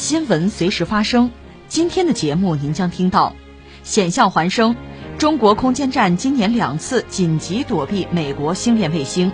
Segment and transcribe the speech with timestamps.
[0.00, 1.30] 新闻随时发生。
[1.68, 3.36] 今天的节目您将听到：
[3.82, 4.74] 险象环生，
[5.18, 9.30] 中国空间站今年两次紧急躲避美国星链卫星，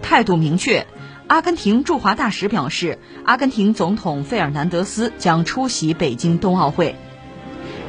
[0.00, 0.86] 态度明确。
[1.26, 6.96] 阿根廷驻华大使表示，阿根廷总统费尔南德斯将出席北京冬奥会。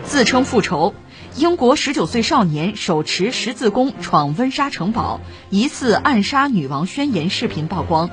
[0.03, 0.93] 自称复仇，
[1.37, 8.09] 英国十九岁少年手持十字弓闯温莎城堡，疑似暗杀女王宣言视频曝光。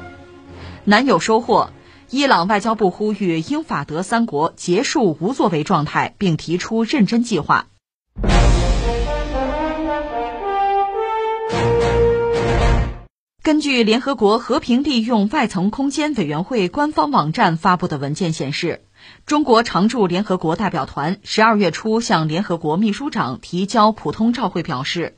[0.84, 1.72] 难有收获，
[2.14, 7.68] 伊朗外交部呼吁英法德三国结束无作为状态，并提出认真计划。
[13.42, 18.84] 根据联合国和平利用外层空间委员会官方网站发布的文件显示，
[19.24, 25.16] 中国常驻联合国代表团十二月初向联合国秘书长提交普通照会，表示，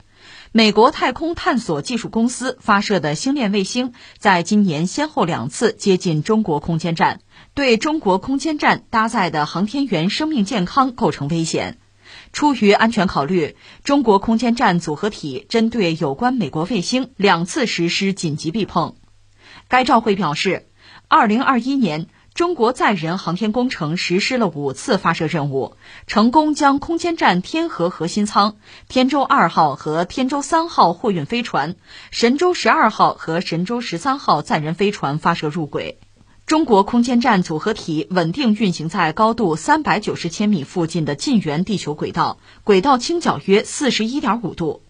[0.56, 7.18] 美国太空探索技术公司发射的星链卫星在今年先后两次接近中国空间站，
[7.54, 11.78] 对中国空间站搭载的航天员生命健康构成危险。
[12.32, 18.94] 出于安全考虑，中国空间站组合体针对有关美国卫星两次实施紧急避碰。
[19.66, 20.68] 该照会表示，
[21.08, 25.76] 二零二一年，中国载人航天工程实施了五次发射任务，
[26.08, 28.56] 成功将空间站天河核心舱、
[28.88, 31.76] 天舟二号和天舟三号货运飞船、
[32.10, 36.00] 神舟十二号和神舟十三号载人飞船发射入轨。
[36.44, 44.82] 中国空间站组合体稳定运行在高度三百九十千米附近的近圆地球轨道，轨道倾角约四十一点五度。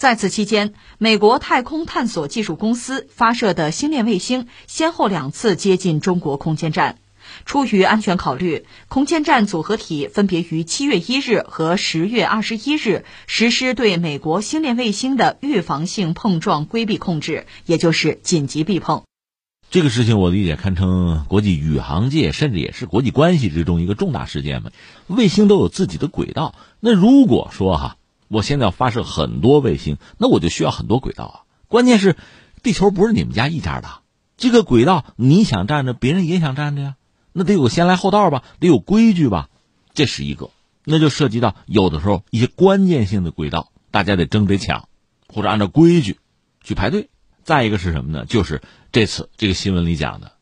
[0.00, 6.96] 在此期间，美国太空探索技术公司发射的星链卫星先后两次接近中国空间站。
[7.44, 19.02] 出于安全考虑，空间站组合体分别于七月一日和十月二十一日实施对美国星链卫星的预防性碰撞规避控制，也就是紧急避碰。
[19.70, 24.70] 这个事情我理解堪称国际宇航界，甚至也是国际关系之中一个重大事件嘛。
[25.08, 27.96] 卫星都有自己的轨道，那如果说哈，
[28.30, 31.36] 我现在要发射很多卫星，那我就需要很多轨道啊。
[31.66, 32.16] 关键是，
[32.62, 33.88] 地球不是你们家一家的，
[34.36, 36.94] 这个轨道你想占着，别人也想占着呀，
[37.32, 39.48] 那得有先来后到吧，得有规矩吧，
[39.94, 40.50] 这是一个。
[40.84, 44.88] 那就涉及到有的时候一些关键性的轨道，大家得争得抢，
[45.26, 46.20] 或者按照规矩
[46.62, 47.10] 去排队。
[47.42, 48.26] 再一个是什么呢？
[48.26, 48.62] 就是
[48.92, 50.34] 这次这个新闻里讲的，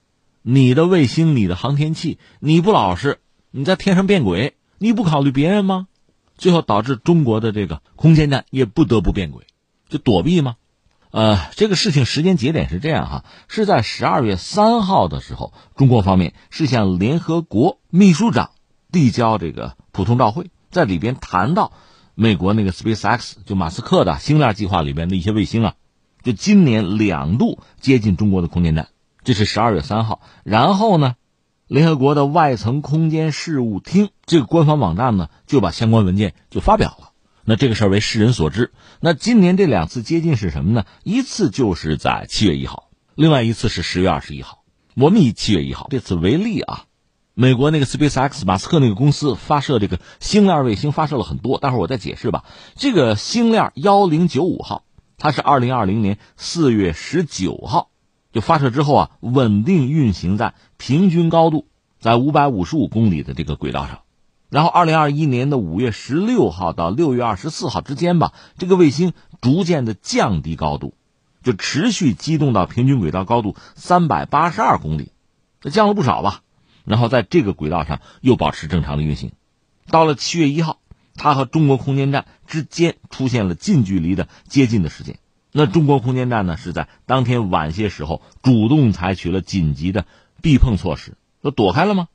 [0.43, 3.19] 你的卫星、你的航天器，你不老实，
[3.50, 5.88] 你在天上变轨，你不考虑别人吗？
[6.38, 9.44] 最后导致中国的这个空间站也不得不变轨，
[9.88, 10.56] 就躲避吗？
[11.10, 18.50] 呃，这个事情时间节点是这样哈，是在十二月三号的时候，中国方面是向联合国秘书长
[18.93, 21.72] 递交这个普通照会，在里边谈到
[22.15, 25.75] 美国那个 SpaceX 就马斯克的星链计划里边的一些卫星啊。
[26.22, 28.88] 就今年两度接近中国的空间站，
[29.25, 30.20] 这是十二月三号。
[30.44, 31.15] 然后呢，
[31.68, 37.10] 联合国的外层空间事务厅这个官方网站呢就把相关文件就发表了。
[37.44, 38.72] 那这个事儿为世人所知。
[39.00, 40.84] 那今年这两次接近是什么呢？
[41.04, 44.64] 一次就是在七月一号，另外一次是十月二十一号。
[44.96, 46.84] 我们以七月一号这次为例啊，
[47.34, 52.44] 美国那个 SpaceX 马斯克那个公司发射这个星链卫星发射了很多，待会儿我再解释吧。
[52.74, 54.84] 这个星链幺零九五号。
[55.20, 57.90] 它是二零二零年四月十九号
[58.41, 61.66] 发射之后啊，稳定运行在平均高度
[62.00, 64.00] 在五百五十五公里的这个轨道上，
[64.50, 70.94] 然后二零二一年的五月十六号到六月二十四号之间吧，这个卫星逐渐的降低高度，
[71.43, 75.12] 就持续机动到平均轨道高度三百八十二公里，
[75.61, 76.43] 这降了不少吧，
[76.84, 79.32] 然后在这个轨道上又保持正常的运行，
[79.91, 80.79] 到了七月一号。
[81.20, 85.19] 它和中国空间站之间出现了近距离的接近的时间，
[85.60, 90.06] 那中国空间站呢是在当天晚些时候主动采取了紧急的
[90.40, 92.06] 避碰措施，都躲开了吗？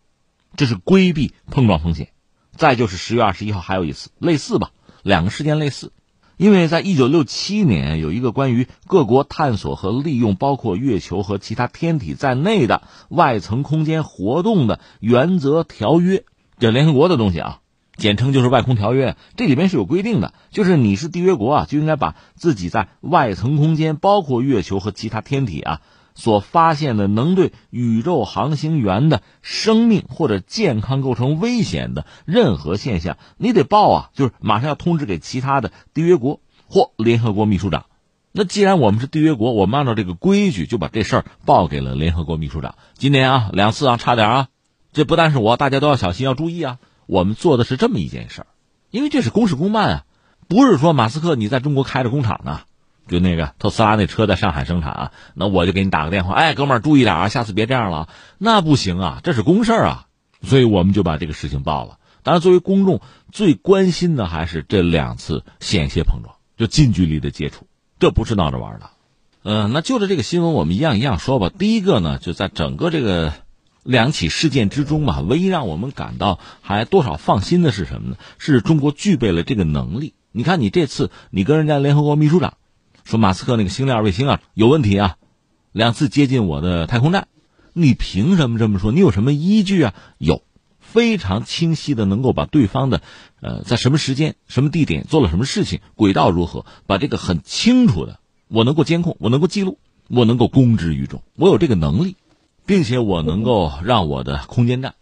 [0.55, 2.07] 这是规避碰撞风险。
[2.55, 5.91] 再就是十月二十一号还有一次类似吧，两个事件类似，
[6.37, 16.23] 因为在一九六七年有一个关于各国探索和利用包括月球和其他天体在内的外层空间活动的原则条约，
[16.59, 17.59] 这联合国的东西啊。
[17.95, 25.81] 简称就是外空条约，这里边是有规定的，就是你是缔约国啊，就应该把自己在外层空间，包括月球和其他天体啊，
[26.15, 37.85] 所发现的能对宇宙航行员的生命或者健康构成危险的任何现象，你得报啊，就是马上要通知给其他的缔约国或联合国秘书长。
[38.31, 42.73] 那既然我们是缔约国，我们按照这个规矩就把这事儿报给了联合国秘书长。
[42.95, 44.47] 今年啊，两次啊，差点啊，
[44.91, 46.79] 这不但是我，大家都要小心，要注意啊。
[47.05, 48.47] 我们做的是这么一件事儿，
[48.91, 50.05] 因为这是公事公办啊，
[50.47, 52.61] 不是说马斯克你在中国开着工厂呢。
[53.05, 58.07] 就那个特斯拉那车在上海生产啊，那我就给你打个电话，哎，哥们儿注意点啊，下次别这样了。
[58.37, 60.05] 那不行啊，这是公事啊，
[60.41, 61.97] 所以我们就把这个事情报了。
[62.23, 67.67] 当然，作为公众最关心的还是这两次险些碰撞，就近距离的接触，
[67.99, 68.89] 这不是闹着玩的。
[69.43, 71.49] 嗯，那就着这个新闻，我们一样一样说吧。
[71.49, 73.33] 第一个呢，就在整个这个
[73.83, 78.17] 两起事件之中嘛，唯一让我们感到还多少放心的是什么呢？
[78.37, 80.13] 是中国具备了这个能力。
[80.31, 82.55] 你看，你这次你跟人家联合国秘书长。
[83.03, 85.17] 说马斯克那个星链卫星啊有问题啊，
[85.73, 87.27] 两次接近我的太空站，
[87.73, 88.93] 你凭什么这么说？
[88.93, 89.93] 你有什么依据啊？
[90.17, 90.41] 有，
[90.79, 93.01] 非常清晰的能够把对方的，
[93.41, 102.15] 呃，在什么时间、什么地点做了什么事情、轨道如何，把这个很清楚的，我能够监控，我能够记录，我能够公之于众，我有这个能力，
[102.65, 104.95] 并且我能够让我的空间站，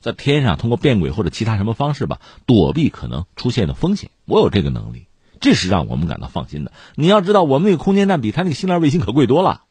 [0.00, 5.06] 在天上通过变轨或者其他什么方式吧，躲避可能出现的风险，我有这个能力。
[5.40, 6.72] 这是让我们感到放心的。
[6.96, 9.62] 你要知道，我们那个空间站比他那个星链卫星可贵多了。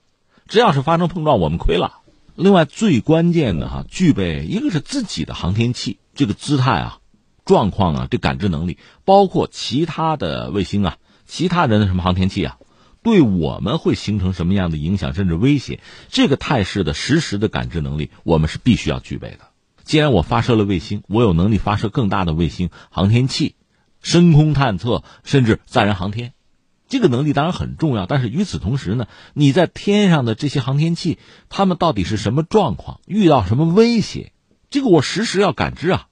[0.48, 2.00] 只要是发生碰撞，我们亏了。
[2.36, 7.00] 另外，最关键的哈，具备一个是自己的航天器，这个姿态啊、
[7.44, 12.58] 状况啊、这感知能力，包括其他的卫星啊、其他人的什么航天器啊，
[13.08, 19.48] 对我们会形成什么样的影响甚至威胁，这个态势的实时的感知能力，我们是必须要具备的。
[19.86, 23.56] 既然我发射了卫星，我有能力发射更大的卫星航天器。
[24.02, 26.34] 深空探测，甚至载人航天，
[26.90, 28.06] 这个能力当然很重要。
[28.06, 31.18] 但是与此同时呢，你在天上的这些航天器，
[31.48, 34.34] 他们到底是什么状况，遇到什么威胁，
[34.70, 36.08] 这个我实时要感知啊。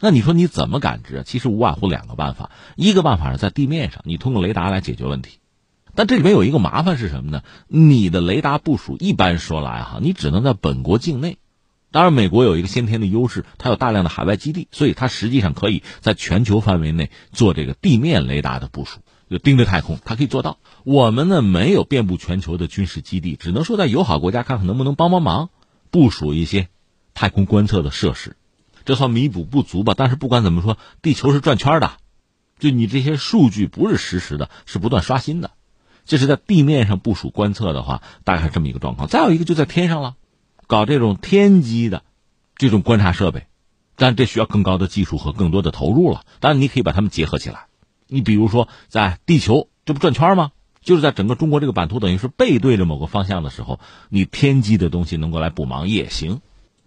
[0.00, 1.22] 那你说你怎么感知？
[1.24, 5.39] 其实无外乎两个办法，一个办法是在地面上，你通过雷达来解决问题。
[5.94, 7.42] 但这里面有一个麻烦是什么呢？
[7.68, 11.38] 你的雷达部署一般说来哈，你只能在本国境内。
[11.92, 20.58] 当然，美国有一个先天的优势，它有大量的海外基地，所以它实际上可以在全球范围内做这个地面雷达的部署，就盯着太空，它可以做到。
[20.84, 25.50] 我们呢没有遍布全球的军事基地，只能说在友好国家看看能不能帮帮忙，
[25.90, 26.68] 部署一些
[27.12, 28.36] 太空观测的设施，
[28.84, 29.94] 这算弥补不足吧。
[29.96, 31.94] 但是不管怎么说，地球是转圈的，
[32.60, 35.50] 就你这些数据不是实时的，是不断刷新的。
[36.10, 39.06] 这是在地面上部署观测的话，大概是这么一个状况。
[39.06, 40.16] 再有一个就在天上了。
[40.66, 42.02] 搞这种天基的
[42.56, 43.46] 这种观察设备，
[43.94, 46.22] 但这需要更高的技术和更多的投入了。
[46.40, 47.66] 当然，你可以把它们结合起来。
[48.08, 50.50] 你比如说，在地球这不转圈吗？
[50.82, 53.78] 就是在整个中国这个版图等于是背对着某个方向的时候，
[54.08, 56.40] 你天基的东西能够来补盲也行。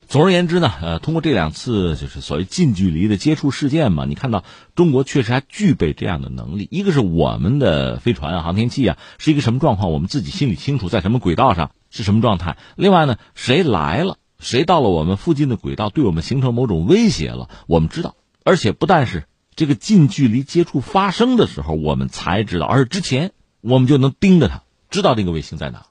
[0.07, 4.44] 总而言之呢，呃，通过这两次就是所谓近距离的接触事件嘛，你看到
[4.75, 6.67] 中国确实还具备这样的能力。
[6.71, 11.71] 一个是我们的飞船啊、航天器啊是一个什么状况，我们自己心里清楚，在什么轨道上。
[11.95, 12.57] 是什么状态？
[12.75, 18.15] 另外呢，谁来了，谁到了我们附近的轨道，对我们形成某种威胁了，我们知道。
[18.44, 19.25] 而且不但是
[19.56, 25.85] 这个近距离接触发生的时候，我们才知道，而是之前我们就能盯着它，知道这个卫星在哪。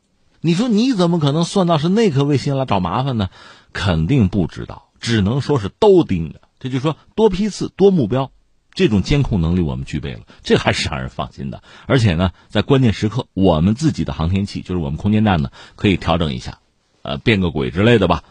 [0.45, 3.31] 你说你怎么可能算到是那颗卫星来找麻烦呢？
[3.73, 6.41] 肯定不知道，只能说是都盯着。
[6.59, 8.31] 这就说多批次、多目标。
[8.75, 11.63] 这种监控能力我们具备了，这还是让人放心的。
[11.87, 16.59] 而且呢，在关键时刻，我们自己的航天器，就是我们空间站呢，可以调整一下，
[17.03, 18.25] 呃，变个轨之类的吧，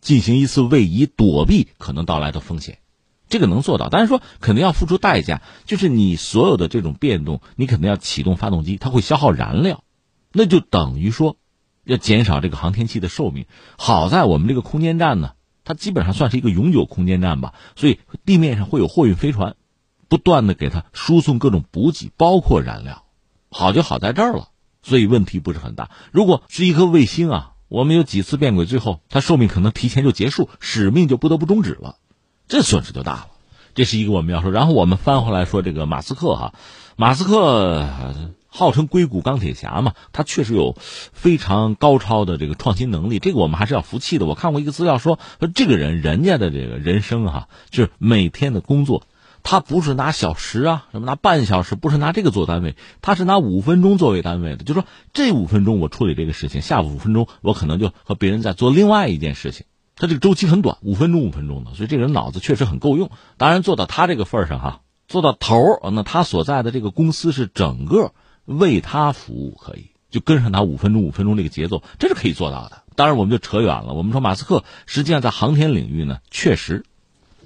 [0.00, 2.78] 进行一次位移，躲避可能到来的风险。
[3.28, 9.84] 这个能做到，但是说肯定要付出代价，就是你所有的这种变动，你肯定要启动发动机，它会消耗燃料，
[10.32, 11.36] 那就等于说
[11.84, 13.46] 要减少这个航天器的寿命。
[13.78, 15.32] 好在我们这个空间站呢，
[15.64, 19.56] 它基本上算是一个永久空间站吧，所以地面上会有货运飞船。
[20.06, 23.04] 不断的给它输送各种补给，包括燃料，
[23.50, 24.48] 好就好在这儿了，
[24.82, 25.90] 所以问题不是很大。
[26.12, 31.96] 如果是一颗卫星啊，我们有几次变轨，最后它寿命可能提前就结束，使命就不得不终止了，
[32.46, 33.26] 这损失就大了。
[33.74, 34.52] 这是一个我们要说。
[34.52, 36.54] 然后我们翻回来说这个马斯克哈，
[36.96, 37.88] 马斯克
[38.56, 44.26] 号称硅谷钢铁侠嘛，他确实有非常高超的这个创新能力，这个我们还是要服气的。
[44.26, 49.02] 我看过一个资料说，说这个人人家的这个人生哈，就是每天的工作。
[49.42, 54.64] 他不是拿小时啊，什么拿半小时，不是拿这个做单位，他是拿五分钟作为单位的。
[54.64, 59.66] 就说这五分钟我处理这个事情，下五分钟我可能就和别人在做另外一件事情。
[59.96, 63.10] 他这个周期很短，五分钟五分钟的，所以这个人脑子确实很够用。
[63.36, 65.58] 当然做到他这个份上哈，做到头
[65.92, 68.12] 那他所在的这个公司是整个
[68.44, 69.90] 为他服务，可以。
[70.10, 72.82] 就跟上他五分钟五分钟这个节奏，这是可以做到的。
[72.94, 73.94] 当然，我们就扯远了。
[73.94, 76.84] 我们说马斯克实际上在航天领域呢，确实，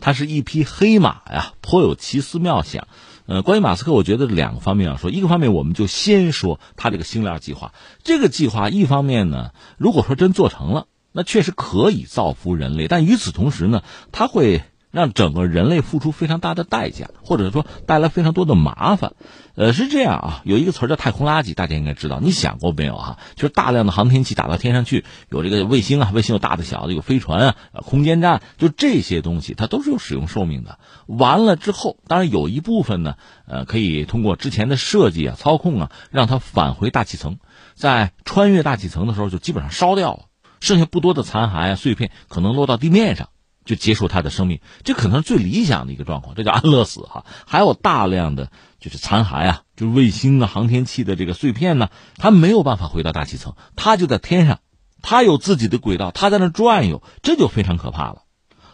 [0.02, 2.86] 他是一匹黑马呀，颇有奇思妙想。
[3.24, 5.10] 呃，关于马斯克，我觉得两个方面要说。
[5.10, 7.72] 一个方面，我们就先说他这个星链计划。
[8.02, 12.86] 这个计划一方面呢，如果说真做成了，那确实可以造福人类。
[12.86, 14.62] 但与此同时呢，他会。
[14.90, 19.12] 让整个人类付出非常大的代价，或者说带来非常多的麻烦。
[19.54, 22.20] 呃，是这样啊，有一个词叫太空垃圾，大家应该知道。
[22.20, 23.18] 你想过没有啊？
[23.34, 30.78] 就是大量的航天器打到天上去，有这个卫星啊，卫星有大的小的，有飞船啊，空间站，就这些东西，它都是有使用寿命的。
[31.06, 33.16] 完了之后，当然有一部分呢，
[33.46, 37.38] 呃，可以通过之前的设计啊、操控啊，让它返回大气层，
[37.74, 40.20] 在穿越大气层的时候就基本上烧掉了，
[40.60, 43.28] 剩下不多的残骸啊、碎片可能落到地面上。
[43.68, 47.26] 就结束他的生命，这可能是最理想的一个状况，这叫安乐死哈。
[47.46, 54.60] 还有大量的就是残骸啊，就是卫星啊、航天器的这个碎片呢，它没有办法回到大气层，它就在天上，
[55.02, 58.22] 它有自己的轨道，它在那转悠，这就非常可怕了。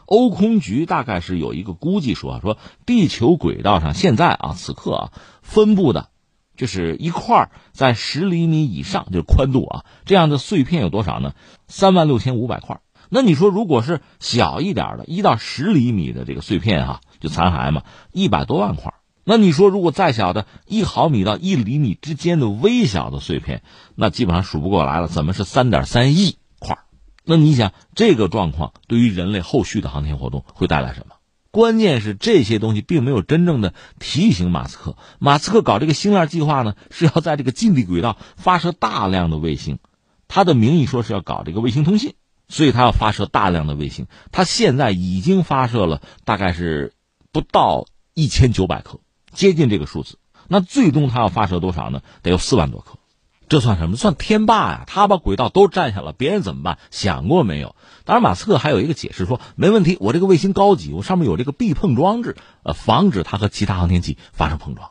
[0.06, 6.10] 欧空局大概是有一个估计说，说地球轨道上现在啊，此刻啊，分布的，
[6.56, 11.34] 就是一块在十厘米以上，就是宽度啊，这样的碎片有多少呢？
[11.66, 12.78] 三万六千五百块。
[13.14, 18.92] 那你说，如果是小一点的，一到十厘米的这个碎片哈，就残骸嘛，一百多万块。
[19.22, 23.62] 那你说，如果再小的，一毫米到一厘米之间的微小的碎片，
[23.94, 25.06] 那基本上数不过来了。
[25.06, 26.76] 怎么是三点三亿块？
[27.24, 31.14] 那你想，这个状况对于人类后续的航天活动会带来什么？
[31.52, 34.96] 关键是这些东西并没有真正的提醒马斯克。
[35.20, 39.78] 马斯克搞这个星链计划呢，是要在这个近地轨道发射大量的卫星，
[40.26, 42.14] 他的名义说是要搞这个卫星通信。
[42.48, 44.06] 所以，他要发射大量的卫星。
[44.32, 46.92] 他现在已经发射了大概是
[47.32, 49.00] 不到一千九百颗，
[49.32, 50.18] 接近这个数字。
[50.46, 52.02] 那最终他要发射多少呢？
[52.22, 52.98] 得有四万多颗。
[53.46, 53.96] 这算什么？
[53.96, 54.84] 算天霸呀！
[54.86, 56.78] 他把轨道都占下了，别人怎么办？
[56.90, 57.76] 想过没有？
[58.04, 64.90] 当然，马斯克还有一个解释说，没问题，我这个卫星高级，我上面有这个避碰装置，呃，防止它和其他航天器发生碰撞。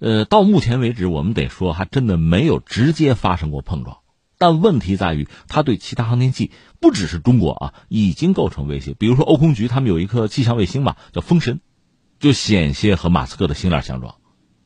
[0.00, 3.98] 呃，到目前为止，我们得说，还真的没有直接发生过碰撞。
[4.38, 8.94] 但问题在于，它对其他航天器不只是中国啊，已经构成威胁。
[8.94, 11.60] 比如说，欧空局他们有一颗气象卫星嘛，叫风神，
[12.20, 14.14] 就险些和马斯克的星链相撞，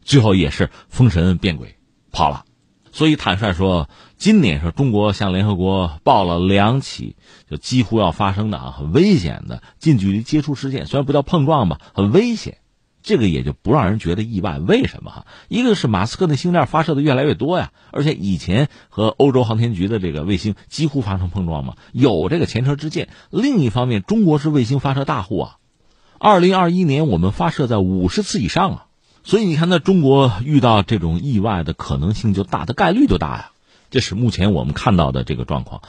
[0.02, 1.76] 最后也是风神变轨
[2.10, 2.44] 跑了。
[2.92, 3.88] 所以坦率说，
[4.18, 7.16] 今年是中国向联合国报了两起，
[7.48, 10.84] 就几乎要发生的啊，很危险的近距离接触事件。
[10.84, 12.58] 虽然不叫碰撞吧，很危险。
[13.02, 15.26] 这个也就不让人觉得意外，为什么哈？
[15.48, 23.08] 一个是马斯克的星链发射的越来越多呀，而且以前和欧洲航天局的这个卫星几乎发生碰撞嘛，有这个前车之鉴。
[23.30, 25.56] 另一方面，中国是卫星发射大户啊，
[26.18, 28.86] 二零二一年我们发射在五十次以上啊，
[29.24, 33.50] 所以你看，那中国遇到这种意外的可能性就大，的概率就大呀。
[33.90, 35.82] 这是目前我们看到的这个状况。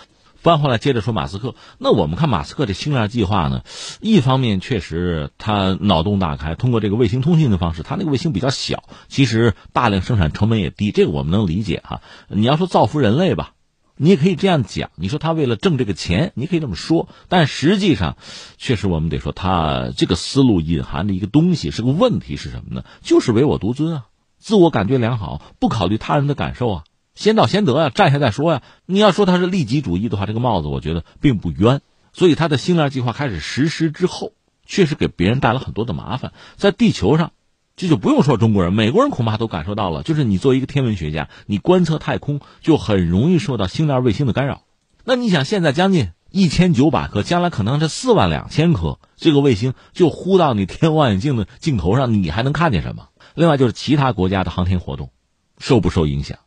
[0.44, 3.64] 翻回来接着说马斯克，那我们看马斯克这星链计划呢，
[4.02, 12.02] 一方面确实他脑洞大开，通过这个卫星通信的方式，他那个卫星比较小，其实大量生产成本也低，这个我们能理解哈。
[12.28, 13.54] 你要说造福人类吧，
[13.96, 18.18] 你也可以这样讲，你说他为了挣这个钱，你可以这么说，但实际上，
[18.58, 22.84] 确实我们得说他这个思路隐含的一个东西是个问题是什么呢？
[23.02, 24.06] 就是唯我独尊啊，
[24.40, 26.84] 自我感觉良好，不考虑他人的感受啊。
[27.16, 28.62] 先到先得啊，占下再说呀。
[28.86, 31.82] 你要说他是利己主义的话，这个帽子我觉得并不冤。
[32.12, 34.34] 所以他的星链计划开始实施之后，
[34.66, 36.32] 确实给别人带来很多的麻烦。
[36.58, 37.32] 在地球上，
[37.76, 40.04] 这就不用说中国人，美国人恐怕都感受到了。
[40.04, 44.62] 就是你作为一个天文学家，你观测太空就很容易受到星链卫星的干扰。
[45.04, 53.08] 那你想，现在将近一千九百颗，将来可能是四万两千颗，这个卫星就呼到你天望远镜的镜头上，你还能看见什么？
[53.34, 55.10] 另外就是其他国家的航天活动，
[55.58, 56.38] 受不受影响？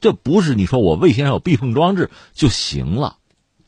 [0.00, 3.18] 这不是你说我卫星上有避碰装置就行了，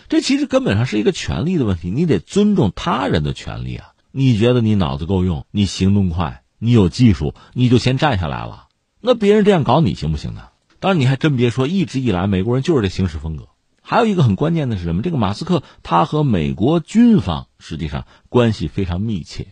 [0.09, 1.91] 这其实根本上是一个权利的问题。
[1.91, 3.93] 你得尊重他人的权利啊！
[4.11, 8.69] 你觉得你脑子够用，你行动快，你有技术，你就先站下来了。
[9.01, 10.49] 那别人这样搞你行不行呢？
[10.81, 13.49] 当然，你还真别说，一直以来美国人就是这行事风格。
[13.83, 15.03] 还有一个很关键的是什么？
[15.03, 19.49] 这个马斯克他和美国军方实际上关系非常密切，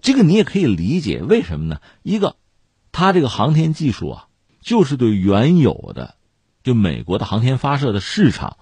[0.00, 1.80] 这个你也可以理解为什么呢？
[2.02, 2.36] 一个，
[2.92, 4.26] 他这个航天技术啊。
[4.60, 6.14] 就是对原有的，
[6.62, 8.56] 就美国的航天发射的市场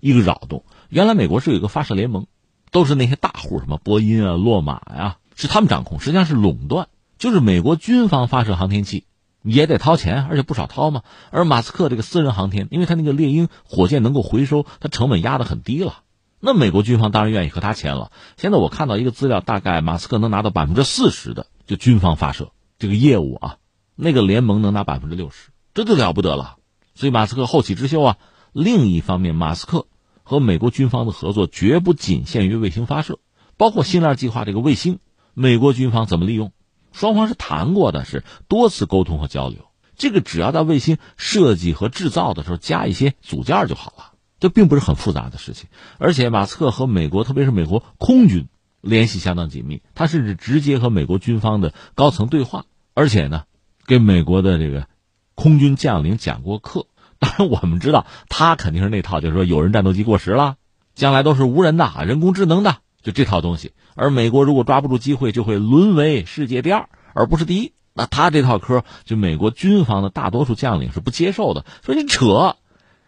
[0.00, 0.64] 一个扰动。
[0.88, 2.26] 原来美国是有一个发射联盟，
[2.70, 6.88] 都是那些大户，什么波音啊、洛马呀，是他们掌控，实际上是垄断。
[7.18, 9.04] 就是美国军方发射航天器
[9.42, 11.02] 也得掏钱，而且不少掏嘛。
[11.30, 16.00] 而马斯克这个私人航天，因为他那个猎鹰火箭能够回收，它成本压得很低了。
[16.40, 18.10] 那美国军方当然愿意和他签了。
[18.36, 23.56] 现在我看到一个资料，大概马斯克能拿到百分之四十的就军方发射这个业务啊。
[23.94, 26.56] 那个联盟能拿百分之六十，这就了不得了。
[26.94, 28.18] 所以马斯克后起之秀啊。
[28.52, 29.86] 另一方面，马斯克
[30.22, 33.18] 和美国军方的合作绝不仅限于卫星发射，
[33.56, 34.98] 包括星链计划这个卫星，
[35.32, 36.52] 美国军方怎么利用，
[36.92, 39.60] 双方是谈过的，是多次沟通和交流。
[39.96, 45.70] 这个只要在卫星设计和制造的时候加一些组件就好了，这并不是很复杂的事情。
[45.96, 48.48] 而且马斯克和美国，特别是美国空军
[48.82, 53.44] 联系相当紧密，他甚至直接和美国军方的高层对话，而且呢，
[53.92, 54.86] 给美国的这个
[55.34, 56.86] 空军将领讲过课。
[57.18, 60.56] 当然，我们知道他肯定是那套，就是说有人战斗机过时了，
[60.94, 63.72] 将来都是无人的、人工智能的，就这套东西。
[63.94, 67.74] 而美国如果抓不住机会，就会沦为世界第二，而不是第一。
[67.92, 72.56] 那他这套嗑，就美国军方的大多数将领是不接受的，说你扯，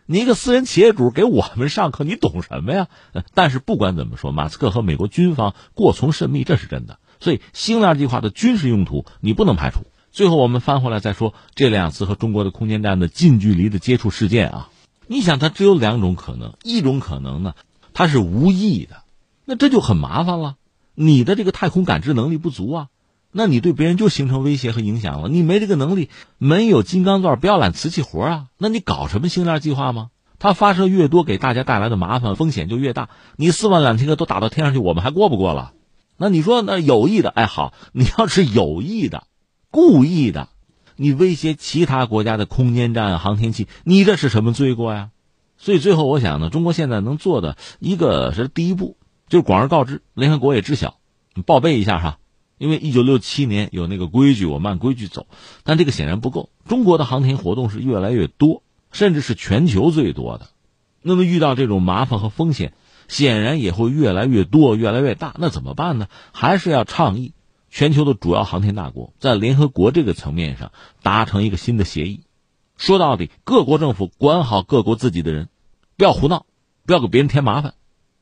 [0.05, 2.89] 你一个私人企业主给我们上课，你懂什么呀？
[3.33, 6.99] 但是不管怎么说，马斯克和美国军方过从甚密，这是真的。
[7.21, 9.81] 所以星链计划的军事用途，你不能排除。
[10.15, 14.69] 最后，我们翻回来再说这两次和中国的空间站的近距离的接触事件啊。
[15.09, 17.55] 你想，它只有两种可能，一种可能呢，
[17.95, 18.99] 它是无意的，
[19.45, 20.55] 那这就很麻烦了。
[20.95, 22.87] 你的这个太空感知能力不足啊，
[23.33, 25.29] 那你对别人就形成威胁和影响了。
[25.29, 30.11] 你没这个能力，没有金刚钻，不要揽瓷器活啊，那你搞什么星链计划吗？
[30.39, 33.09] 它发射越多，给大家带来的麻烦风险就越大。
[33.35, 35.73] 你四万两千个都打到天上去，我们还过不过了？
[36.17, 39.25] 那你说那有意的，哎好，你要是有意的。
[39.75, 40.51] 故意的，
[40.95, 45.11] 你威胁其他国家的空间站、航天器，你这是什么罪过呀？
[45.59, 48.97] 所以最后我想呢，中国现在能做的一个是第一步，
[49.29, 50.99] 就是广而告之，联合国也知晓，
[51.35, 52.19] 你报备一下哈。
[52.57, 55.27] 因为一九六七年有那个规矩，我们按规矩走，
[55.65, 56.51] 但这个显然不够。
[56.69, 58.63] 中国的航天活动是越来越多，
[58.93, 60.51] 甚至是全球最多的。
[61.03, 62.75] 那么遇到这种麻烦和风险，
[63.09, 65.35] 显然也会越来越多、越来越大。
[65.37, 66.07] 那怎么办呢？
[66.33, 67.34] 还是要倡议。
[67.75, 70.71] 全球的主要航天大国在联合国这个层面上
[71.03, 72.21] 达成一个新的协议。
[72.77, 75.49] 说到底，各国政府管好各国自己的人，
[75.97, 76.47] 不要胡闹，
[76.87, 77.75] 不要给别人添麻烦。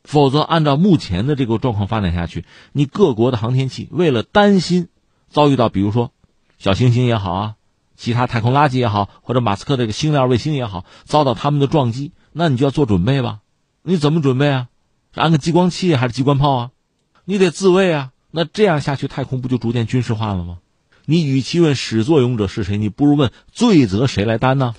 [0.05, 4.89] 否则，按照目前的这个状况发展下去，你各国的航天器为了担心
[5.29, 6.13] 遭遇到，比如说
[6.57, 7.57] 小行星也好啊，
[7.95, 13.41] 其他太空垃圾也好，或者马斯克这个星链卫星也好，遭到他们的撞击，那你就要做准备吧。
[13.83, 14.69] 你怎么准备啊？
[15.15, 16.71] 安个激光器还是机关炮啊？
[17.27, 18.12] 你得自卫啊。
[18.35, 20.57] 那这样下去，太空不就逐渐军事化了吗？
[21.05, 24.75] 你与其问始作俑者是谁，你不如问罪责谁来担呢？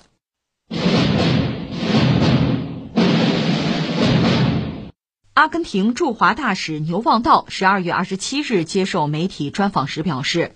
[5.35, 10.55] 阿根廷驻华大使牛望道十二月二十七日接受媒体专访时表示，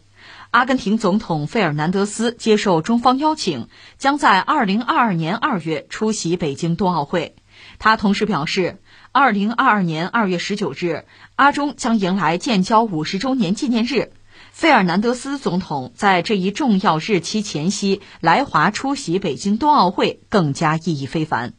[0.49, 3.67] 阿根廷总统费尔南德斯接受中方邀请，
[3.99, 7.36] 将在二零二二年二月出席北京冬奥会。
[7.77, 8.79] 他同时表示。
[9.13, 11.05] 二零二二年二月十九日，
[11.38, 14.12] 阿中将迎来建交五十周年纪念日。
[14.52, 21.54] 费尔南德斯总统在这一重要日期前夕来华出席北京冬奥会，更加意义非凡。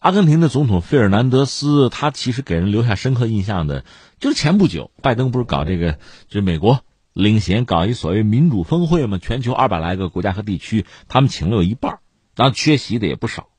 [0.00, 3.84] 阿根廷的总统费尔南德斯，他其实给人留下深刻印象的，
[4.18, 5.92] 就是前不久拜登不是搞这个，
[6.26, 6.80] 就是美国
[7.12, 9.18] 领衔搞一所谓民主峰会嘛？
[9.18, 12.00] 全球二百来个国家和地区，他们请了有一半，
[12.34, 13.50] 当然缺席的也不少。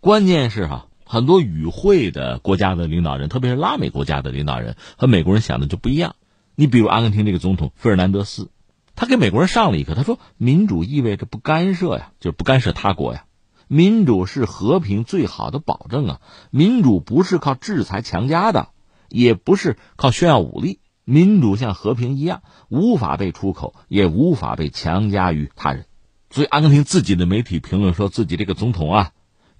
[0.00, 0.88] 关键是哈。
[1.12, 6.16] 很多与会的国家的领导人，特别是拉美国家的领导人，和美国人想的就不一样。
[6.54, 8.50] 你比如阿根廷这个总统费尔南德斯，
[8.94, 9.94] 他给美国人上了一课。
[9.94, 13.26] 他说：“民主意味着不干涉呀，就是不干涉他国呀。
[13.68, 16.20] 民主是和平最好的保证啊。
[16.50, 18.68] 民主不是靠制裁强加的，
[19.10, 20.78] 也不是靠炫耀武力。
[21.04, 25.84] 民主像和平一样，无法被出口，也无法被强加于他人。
[26.30, 29.12] 所以，阿根廷自己的媒体评论说自己这个总统啊。”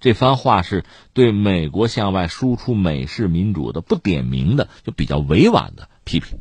[0.03, 6.39] 这番话是对美国向外输出美式民主的不点名的，就比较委婉的批评。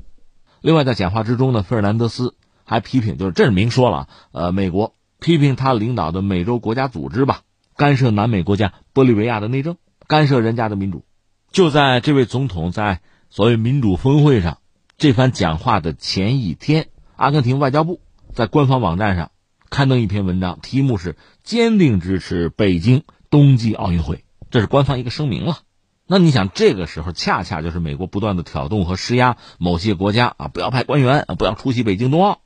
[0.60, 7.42] 另外，在讲话之中呢，费尔南德斯还批评，就是这是明说了，呃，美国批评他领导的美洲国家组织吧，
[7.76, 9.76] 干涉南美国家玻利维亚的内政，
[10.08, 11.04] 干涉人家的民主。
[11.52, 14.58] 就在这位总统在所谓民主峰会上
[14.98, 18.00] 这番讲话的前一天，阿根廷外交部
[18.34, 19.30] 在官方网站上
[19.70, 23.04] 刊登一篇文章，题目是“坚定支持北京”。
[23.32, 25.60] 冬季奥运会，这是官方一个声明了。
[26.06, 32.40] 那你想，这个时候恰恰就是美国不断的挑动和施压某些国家啊，不要派官员啊，不要出席北京冬奥。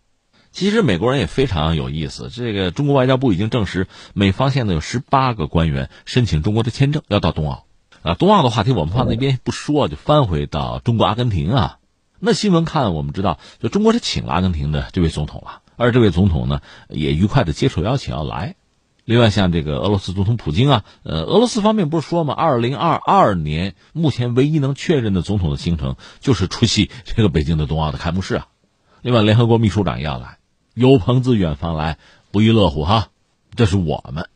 [0.53, 7.65] 其实美国人也非常有意思，这个中国外交部已经证实，美方现在有十八个官员申请中国的签证要到冬奥。
[8.03, 11.79] 啊，冬奥的话题我们放那边不说，就翻回到中国阿根廷啊。
[12.21, 18.55] 那新闻看我们知道，就中国是请了阿根廷的这位总统了，而这位总统呢，也愉快的接受邀请要来。
[19.07, 22.35] 另外，像这个俄罗斯总统普京啊，呃，俄罗斯方面不是说吗？
[22.35, 28.49] 二零二二年目前唯一能确认的总统的行程就是出席这个北京的冬奥的开幕式啊。
[29.03, 30.39] 另外，联合国秘书长也要来，
[30.75, 31.99] 有朋自远方来，
[32.33, 33.11] 不亦乐乎哈。
[33.55, 34.29] 这是我们，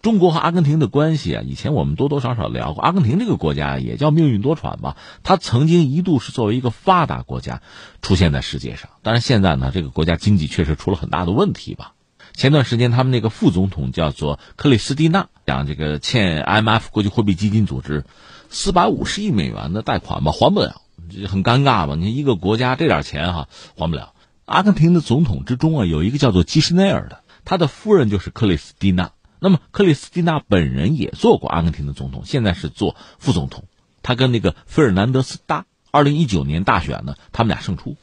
[0.00, 2.82] 中国和阿根廷的关系啊，以前我们多多少少聊过。
[2.82, 7.60] 阿根廷这个国家也叫命运多舛吧，它曾经一度是作为一个发达国家
[8.00, 11.93] 出现在世界上，但是现在呢，这个国家经济确实出了很大的问题吧。
[12.34, 18.04] 前段时间他们那个副总统叫做克里斯蒂娜，讲这个欠 IMF 国际货币基金组织
[18.50, 21.94] 四百五十亿美元的贷款吧，还不了，这很尴尬吧？
[21.94, 24.14] 你一个国家这点钱哈还不了。
[24.46, 29.12] 阿根廷的总统之中啊，有一个叫做基什内尔的，他的夫人就是克里斯蒂娜。
[29.38, 33.64] 那么克里斯蒂娜本人也做过阿根廷的总统，现在是做副总统。
[34.02, 37.96] 他跟那个费尔南德斯搭，二零一九年大选呢，他们俩胜出，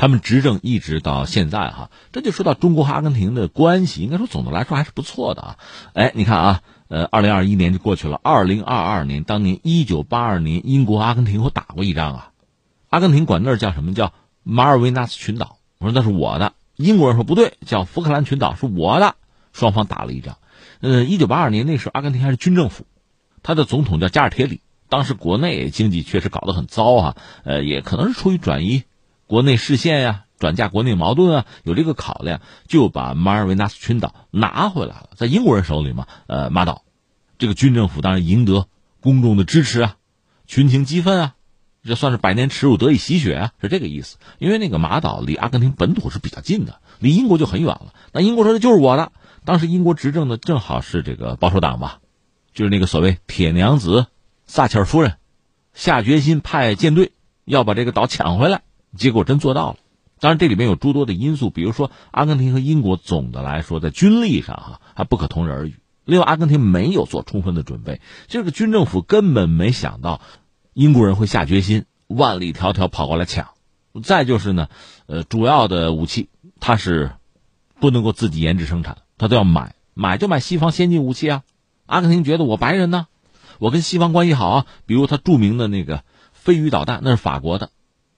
[0.00, 1.90] 他们执政一直到现在哈。
[2.10, 5.58] 这就说到中国和阿根廷的关系，应该说总的来说还是不错的啊。
[5.92, 12.30] 哎，你看啊，呃，二零二一年就过去了，二零二二年，当年一九八二年，英国阿根廷我打过一仗啊，
[12.88, 19.16] 阿根廷管那儿叫什么叫马尔维纳斯群岛，我说那是我的，英国人说不对，叫福克兰群岛是我的，
[19.52, 20.38] 双方打了一仗。
[20.80, 22.86] 呃，一九八二年那时候，阿根廷还是军政府，
[23.42, 24.62] 他的总统叫加尔铁里。
[24.88, 28.84] 当时国内经济确实搞得很糟啊，呃，也可能是出于转移
[29.30, 36.08] 国内视线呀、转嫁国内矛盾啊，有这个考量，就把马尔维纳斯群岛拿回来了，在英国人手里嘛。
[36.26, 36.82] 呃，马岛，
[37.38, 38.66] 这个军政府当然赢得
[39.00, 39.94] 公众的支持啊，
[40.48, 41.34] 群情激愤啊，
[41.84, 44.16] 这算是百年耻辱得以洗雪啊，是这个意思。
[44.40, 47.94] 因为那个马岛离阿根廷本土是比较近的，离英国就很远了。
[48.12, 49.12] 那英国说的就是我的。
[49.44, 52.00] 当时英国执政的正好是这个保守党吧，
[52.52, 54.06] 就是那个所谓铁娘子
[54.48, 55.18] 撒切尔夫人，
[55.72, 57.12] 下决心派舰队
[57.44, 58.62] 要把这个岛抢回来，
[58.96, 59.76] 结果真做到了。
[60.18, 65.76] 当然这里面有诸多的因素，比如说阿根廷和英国总的来说在军力上哈还不可同日而语。
[66.04, 70.20] 另外，阿根廷没有做充分的准备，这个军政府根本没想到
[70.74, 73.48] 英国人会下决心万里迢迢跑过来抢。
[74.02, 74.68] 再就是呢，
[75.06, 77.12] 呃，主要的武器它是
[77.80, 78.98] 不能够自己研制生产。
[79.18, 81.42] 他都要买，买就买西方先进武器啊！
[81.86, 83.06] 阿根廷觉得我白人呢，
[83.58, 84.66] 我跟西方关系好啊。
[84.86, 87.70] 比如他著名的那个飞鱼导弹，那是法国的，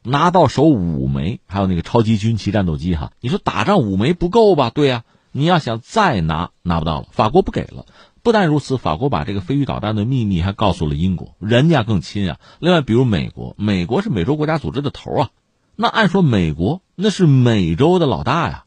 [0.02, 3.12] 拿到手五枚，还有那个超级军旗战斗机哈。
[3.20, 4.70] 你说打仗五枚不够吧？
[4.70, 7.06] 对呀，你要想再拿，拿不到了。
[7.10, 7.86] 法国不给了。
[8.22, 12.38] 不但如此，法国把这个飞鱼导弹的秘密还告诉了英国，人家更亲啊。
[12.60, 15.30] 另外，比如美国，美国是美洲国家组织的头啊，
[15.74, 18.64] 那按说美国那是美洲的老大呀。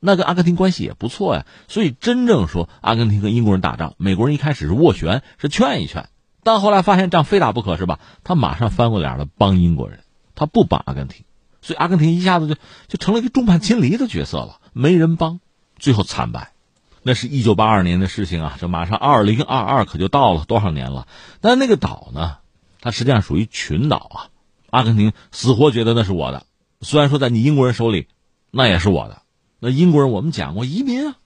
[0.00, 6.08] 那跟阿根廷关系也不错呀，所以真正说阿根廷跟英国人打仗，美国人一开始是斡旋，是劝一劝，
[6.44, 7.98] 但后来发现仗非打不可，是吧？
[8.22, 10.00] 他马上翻过脸了，帮英国人，
[10.38, 11.24] 他不帮阿根廷，
[11.62, 12.54] 所以阿根廷一下子就
[12.86, 15.40] 就成了一个众叛亲离的角色了，没人帮，
[15.80, 16.52] 最后惨败。
[17.02, 21.08] 那是一九八二年的事情啊，这马上二零二二可就到了多少年了？
[21.40, 22.36] 但那个岛呢，
[22.80, 24.16] 它实际上属于群岛啊，
[24.70, 26.46] 阿根廷死活觉得那是我的，
[26.82, 28.06] 虽然说在你英国人手里，
[28.52, 29.22] 那也是我的。
[29.58, 31.16] 那英国人我们讲过移民啊，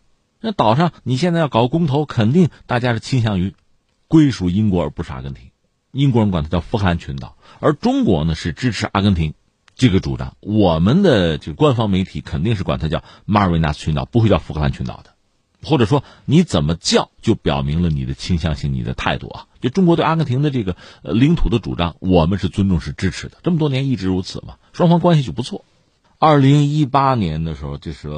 [0.41, 3.55] 那岛上你现在要搞公投，肯定大家是倾向于
[4.09, 5.51] 归属英国而不是阿根廷。
[5.91, 9.35] 英国人管它叫福克兰群岛，而中国呢是支持阿根廷
[9.77, 10.37] 这个主张。
[10.41, 15.13] 我们的这个官方媒体肯定是管它叫马尔维纳斯群岛，不会叫福克兰群岛的。
[15.65, 19.47] 或者说你怎么叫，就表明了你的倾向性、你的态度啊。
[19.61, 23.39] 就中国对阿根廷的这个领土的主张，我们是尊重、是支持的。
[23.45, 25.65] 这么多年一直如此嘛，双方关系就不错。
[26.19, 28.09] 二零一八年的时候，就是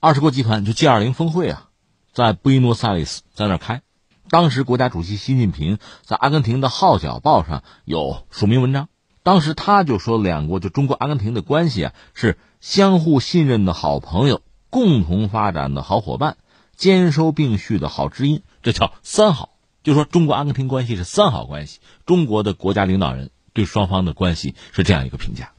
[0.00, 1.68] 二十国集团就 G 二零峰会啊，
[2.12, 3.82] 在布宜诺斯艾利斯在那开。
[4.30, 8.88] 当时国家主席习近平在阿根廷的《号角报》上有署名文章，
[9.22, 16.36] 当时他就说，两国就中国阿根廷的关系啊是相互信任的好朋友，共同发展的好伙伴，
[16.76, 19.50] 兼收并蓄的好知音，这叫三好。
[19.82, 21.80] 就说中国阿根廷关系是三好关系。
[22.04, 25.52] 中国的国家领导人对双方的关系是这样一个评价。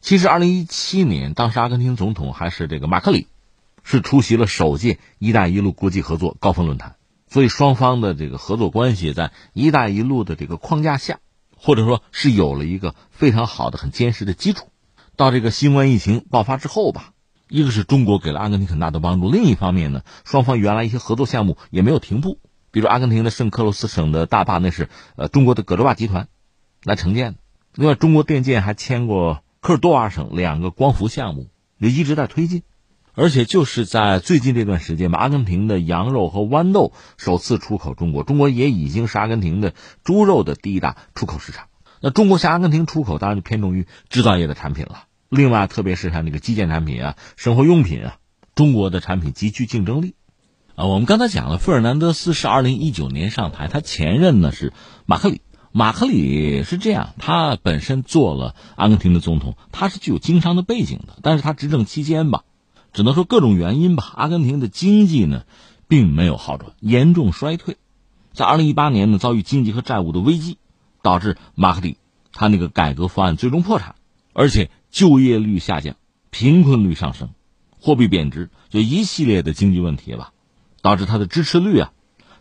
[0.00, 3.26] 其实，二零一七年，当时阿根廷总统还是这个马克里，
[3.82, 6.96] 是出席了首届“一带一路”国际合作高峰论坛，
[7.34, 11.18] 所以双方的这个合作关系在“一带一路”的这个框架下，
[11.56, 14.68] 或者说是有了一个非常好的、很坚实的基础。
[15.16, 17.10] 到这个新冠疫情爆发之后吧，
[17.48, 22.38] 一个是中国给了阿根廷很大的帮助，另一方面呢，双方原来一些合作项目也没有停步，
[22.70, 26.28] 比如阿根廷的圣克洛斯省的大坝，那是呃中国的葛洲坝集团
[26.84, 27.38] 来承建的。
[27.74, 29.42] 另外，中国电建还签过。
[29.60, 32.62] 科尔多瓦省两个光伏项目也一直在推进，
[33.14, 39.72] 而且就是在最近这段时间，阿根廷的羊肉和豌豆首次出口中国，中国也已经是阿根廷的
[40.02, 41.66] 猪肉的第一大出口市场。
[42.00, 45.04] 那中国向阿根廷出口当然就偏重于制造业的产品了。
[45.28, 48.16] 另外，特别是像那个基建产品啊、生活用品啊，
[48.54, 50.14] 中国的产品极具竞争力。
[50.74, 54.72] 啊，我们刚才讲了，费尔南德斯是二零一九年上台，他前任呢是
[55.06, 55.40] 马克里。
[55.70, 61.16] 马克里是这样，他本身做了阿根廷的总统，他是具有经商的背景的。
[61.22, 62.42] 但是他执政期间吧，
[62.94, 65.42] 只能说各种原因吧，阿根廷的经济呢，
[65.88, 67.76] 并没有好转，严重衰退。
[68.32, 70.58] 在二零一八年呢，遭遇经济和债务的危机，
[71.02, 71.98] 导致马克蒂
[72.32, 73.96] 他那个改革方案最终破产，
[74.32, 75.96] 而且就业率下降，
[76.30, 77.30] 贫困率上升，
[77.80, 80.32] 货币贬值，就一系列的经济问题吧，
[80.80, 81.92] 导致他的支持率啊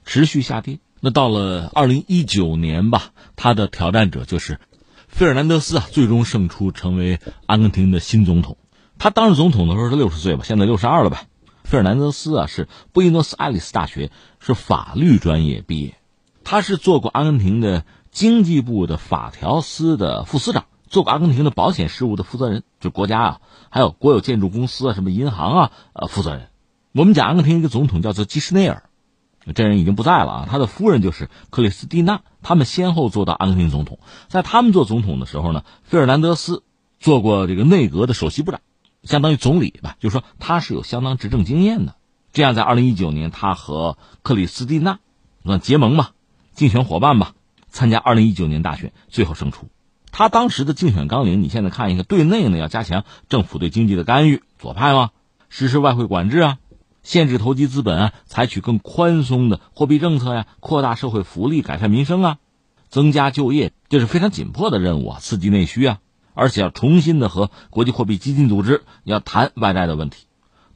[0.06, 0.78] 持续下跌。
[1.00, 4.60] 那到了二零一九年吧，他的挑战者就是
[5.08, 8.58] 费尔南德斯啊，最终胜出，成为阿根廷的新总统。
[8.98, 11.24] 他当上总统的时候是六十岁吧，现在六十二了吧。
[11.64, 15.96] 费尔南德斯啊，是布宜诺斯艾利斯大学是法律专业毕业，
[16.44, 26.50] 他是做过阿根廷的经济部的法条司的副司长，做过阿根廷的保险事务的负责人，就国家啊，还有国有建筑公司啊，什么银行啊，呃，负责人。
[26.94, 28.84] 我们讲阿根廷一个总统叫做基什内尔。
[29.56, 34.00] 这人已经不在了啊，他的夫人就是克里斯蒂娜，他们先后做到阿根廷总统。
[34.30, 36.64] 在他们做总统的时候呢，费尔南德斯
[37.00, 38.62] 做过这个内阁的首席部长，
[39.04, 41.96] 相当于总理吧，就是说他是有相当执政经验的。
[42.32, 45.00] 这样，在二零一九年，他和克里斯蒂娜
[45.46, 46.12] 算结盟吧，
[46.54, 47.34] 竞选伙伴吧，
[47.70, 49.68] 参加二零一九年大选，最后胜出。
[50.12, 55.12] 他当时的竞选纲领，你现在看一个，对内呢要加强政府对经济的干预，左派吗？
[55.50, 56.58] 实施外汇管制啊。
[57.04, 62.38] 限制投机资本啊，采取更宽松的货币政策呀，扩大社会福利，改善民生啊，
[62.88, 66.00] 增加就业，这是非常紧迫的任务啊，刺激内需啊，
[66.34, 70.26] 而且要重新的和国际货币基金组织要谈外债的问题。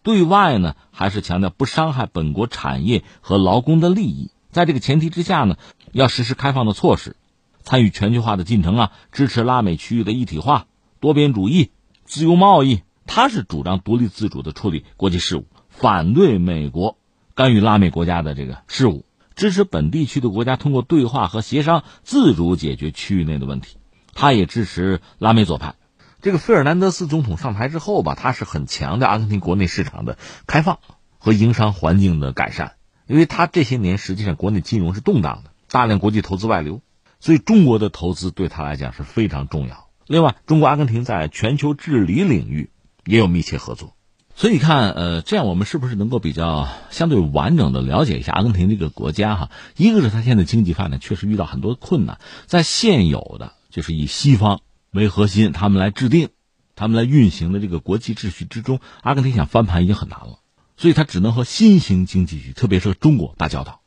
[0.04, 4.32] 对外呢，还是强调不伤害本国产业和劳工的利益。
[4.52, 5.58] 在这个前提之下呢，
[5.92, 7.16] 要实施开放的措施，
[7.64, 10.68] 参与全球化的进程啊，支持拉美区域的一体化、
[11.00, 11.72] 多边主义、
[12.06, 12.82] 自由贸易。
[13.06, 15.46] 他是主张独立自主的处理国际事务。
[15.70, 16.98] 反对美国
[17.36, 23.78] 干预拉美国家的这个事务，支持本地区的国家通过对话和协商自主解决区域内的问题。
[24.18, 25.76] 他也支持拉美左派。
[26.24, 30.80] 这个费尔南德斯总统上台之后吧，他是很强调阿根廷国内市场的开放
[31.20, 32.74] 和营商环境的改善，
[33.06, 36.82] 因为他这些年实际上国内金融是动荡的，大量国际投资外流，
[37.20, 39.88] 所以中国的投资对他来讲是非常重要。
[40.08, 42.72] 另外，中国阿根廷在全球治理领域
[43.06, 43.94] 也有密切合作。
[44.34, 49.50] 所以你看，呃，这样我们是不是能够比较相对完整的了解一下阿根廷这个国家哈？
[49.76, 56.30] 一个是它现在经济发展确实遇到很多困难，在现有的就是以西方为核心，他们来制定、
[56.76, 60.40] 他们来运行的这个国际秩序之中，阿根廷想翻盘已经很难了，
[60.78, 63.82] 所以他只能和新兴经济体，特别是中国打交道，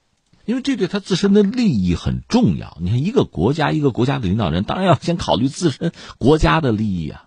[0.45, 2.79] 因为这对他自身的利益很重要。
[2.81, 7.25] 你看，一个国家一个国家的领导人，当然要先考虑自身国家的利益啊，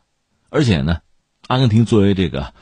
[0.50, 1.02] 而且呢，
[1.48, 2.54] 阿根廷作为这个。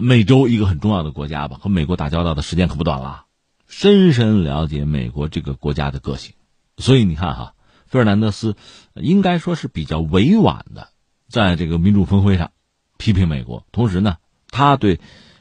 [0.00, 3.26] 美洲一个很重要的国家吧，和美国打交道的时间可不短了，
[3.68, 6.34] 深深了解美国这个国家的个性，
[6.76, 7.54] 所以你看哈，
[7.86, 8.56] 费尔南德斯
[9.00, 10.88] 应该说是比较委婉的，
[11.28, 12.52] 在这个民主峰会上
[12.98, 14.16] 批评美国，同时呢，
[14.50, 15.00] 他对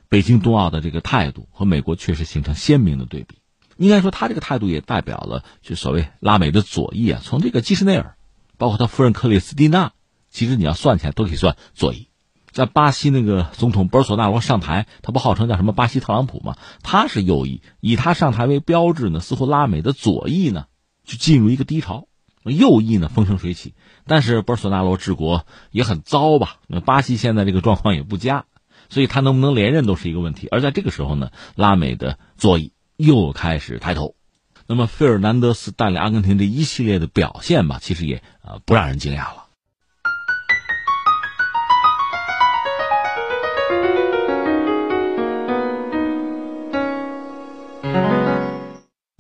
[0.10, 3.38] 北京冬奥的这个态度和美国确实形成鲜明的对比。
[3.78, 8.16] 应该说，他这个态度也代表了就所谓拉美的左翼啊，从这个基什内尔，
[8.58, 9.92] 包括他夫人克里斯蒂娜，
[10.30, 12.08] 其实你要算起来都可以算左翼。
[12.52, 16.56] 在巴西那个总统博尔索纳罗上台，他不号称叫什么巴西特朗普吗？
[16.84, 20.68] 他是右翼，以他上台为标志呢，似乎拉美的左翼呢
[21.04, 22.08] 就进入一个低潮，
[22.52, 23.74] 右翼呢风生水起。
[24.08, 26.58] 但是博尔索纳罗治国也很糟吧？
[26.68, 28.46] 那巴西现在这个状况也不佳，
[28.90, 30.48] 所以他能不能连任都是一个问题。
[30.52, 34.16] 而在这个时候呢，拉美的左翼又开始抬头。
[34.68, 39.44] 那么费尔南德斯带领阿根廷这一系列的表现吧，其实也呃不让人惊讶了。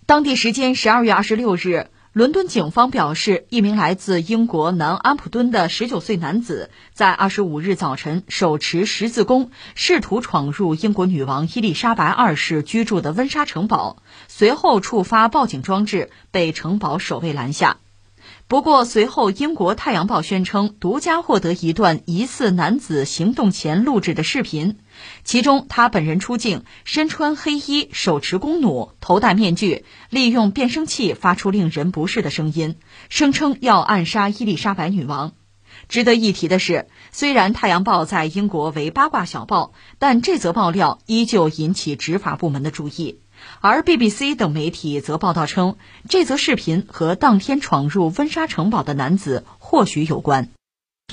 [0.08, 13.98] 当地时间十二月二十六日，伦敦警方表示，一名来自英国南安普敦的十九岁男子，在二十五日早晨手持十字弓，试图闯入英国女王伊丽莎白二世居住的温莎城堡，
[14.30, 17.80] 随后触发报警装置，被城堡守卫拦下。
[18.48, 24.78] 不过，随后英国《太阳报》宣称，独家获得一段疑似男子行动前录制的视频，
[25.24, 32.76] 其中他本人出镜，身穿黑衣，手持弓弩，头戴面具，利用变声器发出令人不适的声音，
[33.10, 35.34] 声称要暗杀伊丽莎白女王。
[35.90, 43.20] 值得一提的是，虽然《太阳报》在英国为八卦小报，但这则爆料依旧引起执法部门的注意。
[43.60, 45.76] 而 BBC 等媒体则报道称，
[46.08, 50.50] 这则视频和当天闯入温莎城堡的男子或许有关。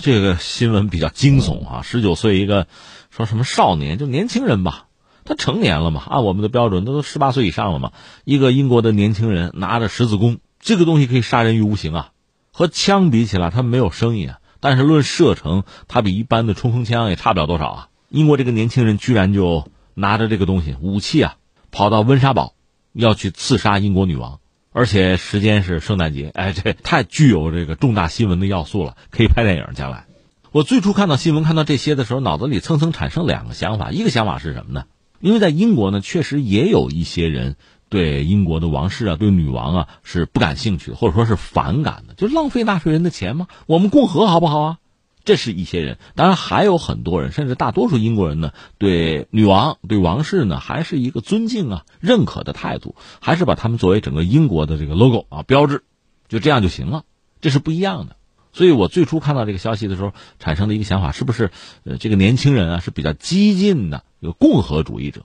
[0.00, 1.82] 这个新闻比较惊悚啊！
[1.82, 2.66] 十九岁一个
[3.14, 4.86] 说什么少年，就年轻人吧，
[5.26, 6.02] 他成年了嘛？
[6.08, 7.92] 按我们的标准，他都十八岁以上了嘛？
[8.24, 12.12] 一个英国的年轻人拿着十字弓，这个东西可以杀人于无形啊！
[12.52, 17.88] 和枪比起来，他没有声音啊，但是论射程，他比一般的冲锋枪也差不了多少啊！
[18.08, 21.36] 英国这个年轻人居然就拿着这个东西武器啊！
[21.70, 22.54] 跑到温莎堡，
[22.94, 24.40] 要去刺杀英国女王，
[24.72, 29.66] 而且时间是圣诞节，哎，这太具有这个重大新闻的要素了，可以拍电影。
[29.74, 30.06] 将来，
[30.52, 34.84] 我最初看到新闻看到这些的时候，脑子里蹭蹭产生两个想法，一个想法是什么呢？
[35.18, 37.56] 因为在英国呢，确实也有一些人
[37.88, 43.46] 对英国的王室啊，对女王啊是不感兴趣，或者说是反感的，就浪费纳税人的钱吗？
[43.64, 44.78] 我们共和好不好啊？
[45.24, 55.82] 这是一些人，当然还有很多人，甚至大多数英国人呢，对女王、对王室呢，还是一个尊敬啊、认可的态度，还是把他们作为整个英国的这个 logo 啊标志，
[56.28, 57.04] 就这样就行了。
[57.40, 58.16] 这是不一样的。
[58.52, 61.50] 所以我最初看到这个消息的时候，产生的一个想法，是不是
[61.84, 65.24] 呃这个年轻人啊是比较激进的，有共和主义者，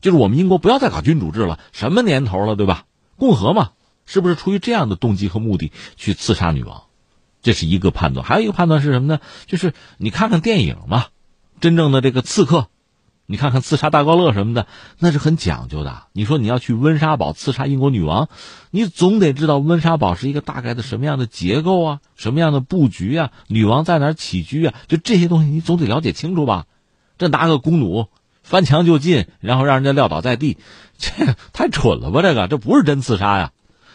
[0.00, 2.86] 就是我们英国不要再搞君主制了，什么年头了，对吧？
[3.16, 3.72] 共和嘛，
[4.06, 6.84] 是不是出于这样的动机和目的去刺杀女王？
[7.42, 9.20] 这是一个判断，还有一个判断是什么呢？
[9.46, 11.06] 就是你看看电影嘛，
[11.60, 12.68] 真正的这个刺客，
[13.32, 14.66] 你看看刺杀大高乐什么的，
[14.98, 16.02] 那是很讲究的。
[16.12, 18.28] 你说你要去温莎堡刺杀英国女王，
[18.70, 26.66] 你总得知道温莎堡是一个大概的什么样的结构啊，什么样的布局啊，女王在哪起居啊，就这些东西你总得了解清楚吧。
[27.16, 28.10] 这拿个弓弩
[28.42, 30.58] 翻墙就进，然后让人家撂倒在地，
[30.98, 32.20] 这太蠢了吧？
[32.20, 33.52] 这个这不是真刺杀呀。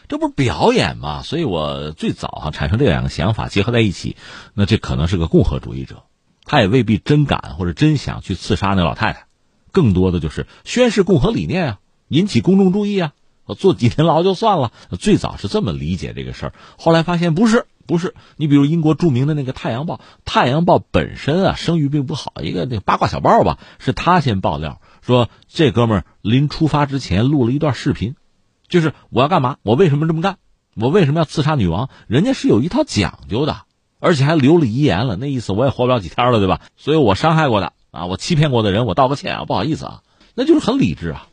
[0.08, 1.21] 这不是表演吗？
[1.21, 4.17] 所以我最早哈产生这两个想法结合在一起，
[4.56, 6.06] 那这可能是个共和主义者，
[6.45, 9.27] 他也未必真敢或者真想去刺杀那老太太，
[9.71, 13.13] 更多的就是宣示共和理念啊，引起公众注意啊，
[13.58, 14.71] 坐几天牢就算了。
[14.99, 18.15] 最早是这么理解这个事儿，后来发现不是，不是。
[18.36, 28.15] 你比如英国著名的那个《太阳报》，《太阳报》本身啊声誉并不好，一个那八卦小报吧，是他先爆料说这哥们儿临出发之前录了一段视频。
[28.67, 29.58] 就是我要干嘛？
[29.63, 30.38] 我为什么这么干？
[30.75, 31.89] 我为什么要刺杀女王？
[32.08, 33.62] 人家是有一套讲究的，
[33.99, 35.15] 而且还留了遗言了。
[35.15, 36.62] 那意思我也活不了几天了，对吧？
[36.75, 40.02] 所以我伤害过的啊，我欺骗过的人，我道个歉啊，不好意思啊，
[40.36, 41.28] 那就是很理智啊。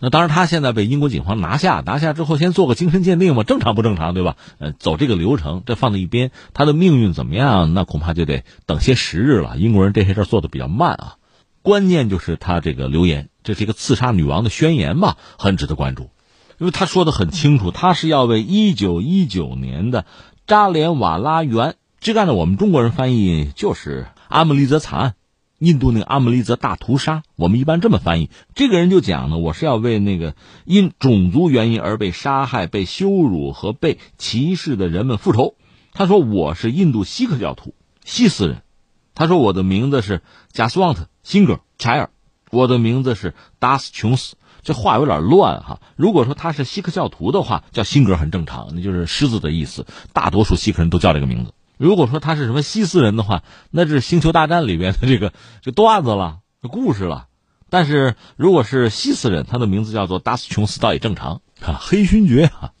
[0.00, 4.36] 那当然，他现在被英国警方拿下，拿下之后先做个精神鉴定嘛，正常不正常，对吧？
[4.58, 7.74] 呃，走这个流程，这放在一边，他的命运怎么样？
[7.74, 9.56] 那恐怕就得等些时日了。
[9.56, 11.16] 英国人这些事做的比较慢啊。
[11.62, 16.10] 关键就是他这个留言，这是一个刺杀女王的宣言吧，很值得关注。
[16.58, 20.06] 因为他说的很清楚，他是要为一九一九年的
[20.46, 25.14] 扎连瓦拉园，这个按照我们中国人翻译就是阿姆利则惨案，
[25.58, 28.30] 印度那个阿姆利则大屠杀，我们一般这么翻译。
[28.54, 35.54] 这个人就讲呢，我是要为那个因种族原因而被杀害、被羞辱和被歧视的人们复仇。
[35.92, 38.62] 他说我是印度锡克教徒，西斯人。
[39.14, 42.10] 他说我的名字是贾斯旺特辛格柴尔，
[42.52, 44.36] 我的名字是达斯琼斯。
[44.62, 45.80] 这话有点乱哈。
[45.96, 49.86] 如果说他是锡克教徒的话，叫辛格很正常，那就是狮子的意思。
[50.12, 51.52] 大多数锡克人都叫这个名字。
[51.78, 57.28] 如果说他是什么西斯人的话，那是《星球大战》里边的这个这段子了，这故事了。
[57.70, 61.78] 但是如果是西斯人，他的名字叫做达斯琼斯，倒也正常啊。
[61.80, 62.72] 黑勋爵啊，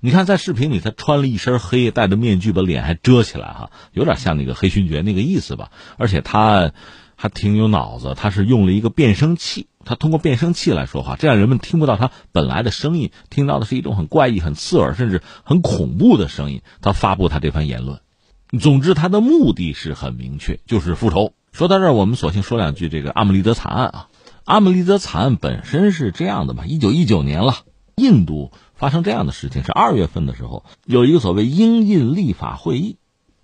[0.00, 5.70] 你看在视频里他穿了一身黑，戴着面具，把脸还遮起来哈，有点像那个黑勋爵那个意思吧。
[5.98, 6.72] 而且他
[7.16, 9.68] 还挺有脑子，他是用了一个变声器。
[9.84, 16.62] 他通过变声器来说话，这样人们听不到他本来的声音，听到的是一种很怪异、很刺耳，甚至很恐怖的声音。
[16.80, 18.00] 他发布他这番言论，
[18.60, 21.32] 总之他的目的是很明确，就是复仇。
[21.52, 24.08] 说到这儿，我们索性说两句这个阿姆利德惨案啊。
[24.44, 27.54] 阿姆利德惨案本身是这样的嘛，一九一九年了，
[27.96, 32.98] 印度发生这样的事情是二月份的时候，有一个所谓英印立法会议，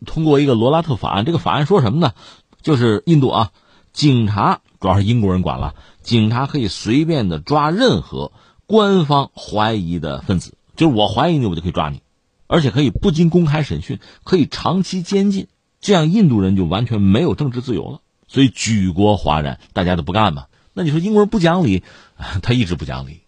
[0.06, 1.24] 通过一个罗拉特法案。
[1.24, 2.12] 这个法案说什么呢？
[2.60, 3.50] 就是印度啊，
[3.92, 5.74] 警察主要是英国人管了。
[6.02, 8.30] 警察可以随便的抓任何
[8.66, 12.01] 官方怀疑的分子，就是我怀疑你，我就可以抓你，
[12.52, 15.46] 而且可以不经公开审讯，可以长期监禁，
[15.80, 18.02] 这样印度人就完全没有政治自由了。
[18.28, 20.48] 所以举国哗然，大家都不干嘛。
[20.74, 21.82] 那你说英国人不讲理，
[22.42, 23.20] 他一直不讲理。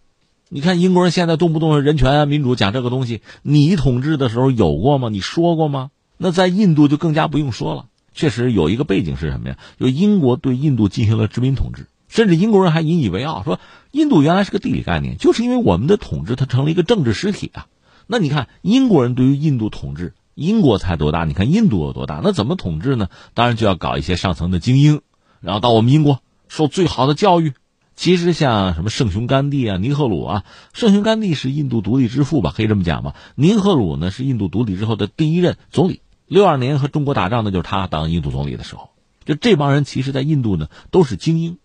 [0.47, 5.09] 你看英国人现在动不动人权啊、民主讲这个东西，你统治的时候有过吗？
[5.09, 5.89] 你说过吗？
[6.17, 7.87] 那在印度就更加不用说了。
[8.13, 9.57] 确实有一个背景是什么呀？
[9.79, 11.87] 就英国对印度进行了殖民统治。
[12.09, 13.59] 甚至英国人还引以为傲，说
[13.91, 17.65] 印度原来是个地理概念，就是因为我们的统治，它成了一个政治实体啊。
[18.07, 21.25] 那你看英国人对于印度统治，英国才多大？
[21.25, 22.21] 你看印度有多大？
[22.23, 23.09] 那怎么统治呢？
[23.33, 25.01] 当然就要搞一些上层的精英，
[25.41, 27.53] 然后到我们英国受最好的教育。
[27.95, 30.43] 其实像什么圣雄甘地啊、尼赫鲁啊，
[30.73, 33.15] 圣雄甘地是印度独立之父吧，可以这么讲吧。
[33.35, 38.89] 尼赫鲁呢是印度独立之后的第一任总理，六二年和中国打仗的就是他当印度总理的时候。
[39.23, 41.57] 就这帮人其实，在印度呢都是精英。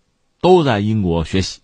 [0.43, 1.59] 都在英国学习，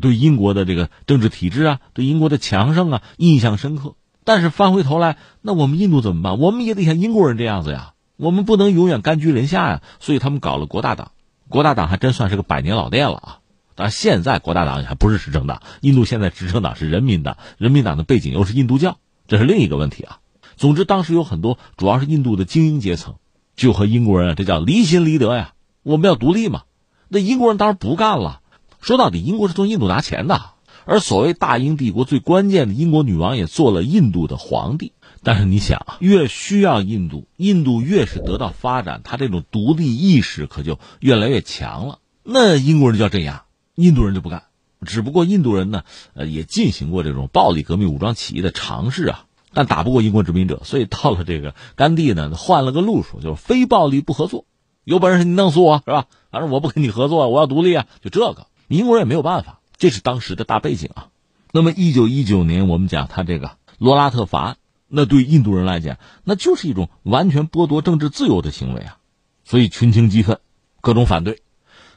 [0.00, 3.94] 对英国的这个政治体制啊，对英国的强盛啊印象深刻。
[4.26, 6.40] 但是翻回头来，那我们印度怎么办？
[6.40, 9.82] 我们也得像英国人这样子呀，我们不能永远甘居人下呀。
[10.00, 11.12] 所以他们搞了国大党，
[11.48, 13.38] 国大党还真算是个百年老店了啊。
[13.76, 18.98] 但现在国大党还不是执政党，印度现在执政党是人民党，人民党的背景又是印度教，
[19.28, 20.18] 这是另一个问题啊。
[20.56, 23.14] 总之，当时有很多主要是印度的精英阶层，
[23.54, 25.52] 就和英国人这叫离心离德呀，
[25.84, 26.62] 我们要独立嘛。
[27.08, 28.40] 那英国人当然不干了。
[28.80, 30.40] 说到底，英国是从印度拿钱的，
[30.86, 34.92] 而所谓大英帝国最关键的英国女王也做了印度的皇帝。
[35.22, 41.98] 但是你想啊，越需要印度，印度越是得到发展，他这种独立意识可就越来越强了。
[42.22, 44.44] 那英国人就要镇压，印度人就不干。
[44.84, 45.82] 只不过印度人呢，
[46.14, 54.44] 呃，也进行过这种暴力革命、武装起义的尝试啊，但打不过英国殖民者，所以到了这个甘地呢，换了个路数，就是非暴力不合作。
[54.84, 56.06] 有本事你弄死我是吧？
[56.30, 57.86] 反正我不跟你合作，我要独立啊！
[58.02, 61.08] 就这个，英国人也没有办法，这是当时的大背景啊。
[61.52, 64.56] 那么，一九一九年，我们讲他这个罗拉特法案。
[64.88, 68.98] 那对印度人来讲，那就是一种完全剥夺政治自由的行为啊，
[69.44, 70.38] 所以群情激愤，
[70.80, 71.42] 各种反对。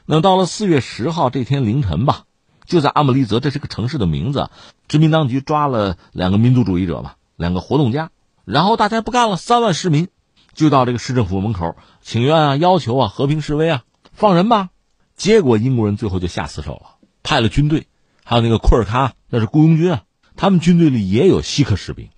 [0.06, 2.24] 那到了四月十号这天凌晨吧，
[2.66, 4.50] 就在阿姆利泽，这是个城市的名字，
[4.88, 8.10] 殖民当局抓了两个民族主义者吧，两个活动家，
[8.44, 10.08] 然后大家不干了，三万市民
[10.52, 14.70] 就到这个市政府门口请愿啊，要求啊和平示威啊，放人吧。
[15.14, 17.86] 结果英国人最后就下死手了，派了军队，
[18.24, 20.02] 还有那个库尔喀，那是雇佣军啊，
[20.36, 22.08] 他们军队里也有锡克士兵。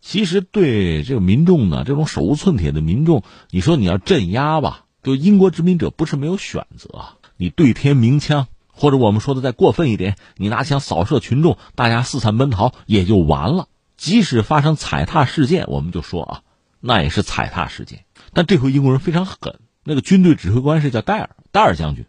[0.00, 6.88] 其实对这个民众呢，这种手无寸铁的民众，你说你要镇压吧，就英国殖民者不是没有选择。
[7.36, 13.68] 你对天鸣枪，或者我们说的再过分一点，你拿枪扫射群众，大家四散奔逃也就完了。
[13.96, 16.42] 即使发生踩踏事件，我们就说啊，
[16.80, 18.04] 那也是踩踏事件。
[18.32, 22.06] 但这回英国人非常狠，那个军队指挥官是叫戴尔，戴尔将军，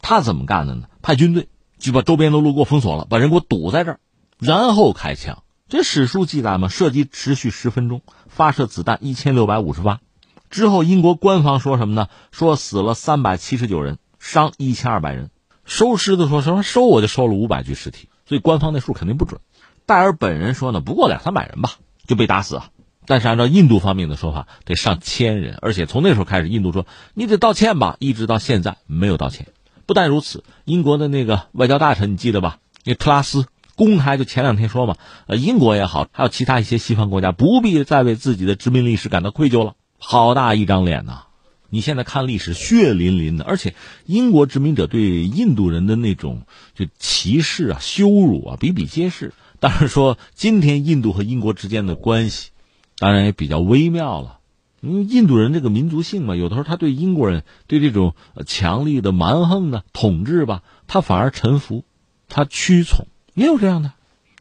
[0.00, 0.86] 他怎么干的呢？
[1.02, 1.48] 派军队
[1.84, 4.00] 就把周边的路给我封锁了，把人给我堵在这儿，
[4.38, 5.42] 然后开枪。
[5.68, 10.00] 这史书记载嘛，射击持续十分钟，发射子弹一千六百五十发。
[10.48, 12.08] 之后，英国官方说什么呢？
[12.30, 15.30] 说死了三百七十九人，伤一千二百人。
[15.66, 16.62] 收尸的说什么？
[16.62, 18.08] 收我就收了五百具尸体。
[18.26, 19.42] 所以官方那数肯定不准。
[19.84, 21.72] 戴尔本人说呢，不过两三百人吧，
[22.06, 22.70] 就被打死啊。
[23.04, 25.58] 但是按照印度方面的说法，得上千人。
[25.60, 29.48] 而且从那时候开始，印度说你得道歉吧，一直到现在没有道歉。
[29.86, 32.58] 不但如此，英国的那个外交大臣你记得吧？
[32.84, 33.46] 那特拉斯。
[33.76, 34.94] 公开就前两天说嘛，
[35.26, 39.74] 呃，英国也好，还有其他一些西方国家，不必再为自己的殖民历史感到愧疚了。
[39.98, 41.24] 好大一张脸呐！
[41.70, 43.74] 你现在看历史，血淋淋的，而且
[44.06, 46.42] 英国殖民者对印度人的那种
[46.76, 49.32] 就歧视啊、羞辱啊，比比皆是。
[49.58, 52.50] 当然说，今天印度和英国之间的关系，
[52.96, 54.38] 当然也比较微妙了。
[54.84, 58.14] 因为印度人这个民族性嘛，有的时候他对英国人对这种
[58.46, 61.84] 强力的蛮横的统治吧，他反而臣服，
[62.28, 63.06] 他屈从。
[63.34, 63.92] 也有这样的，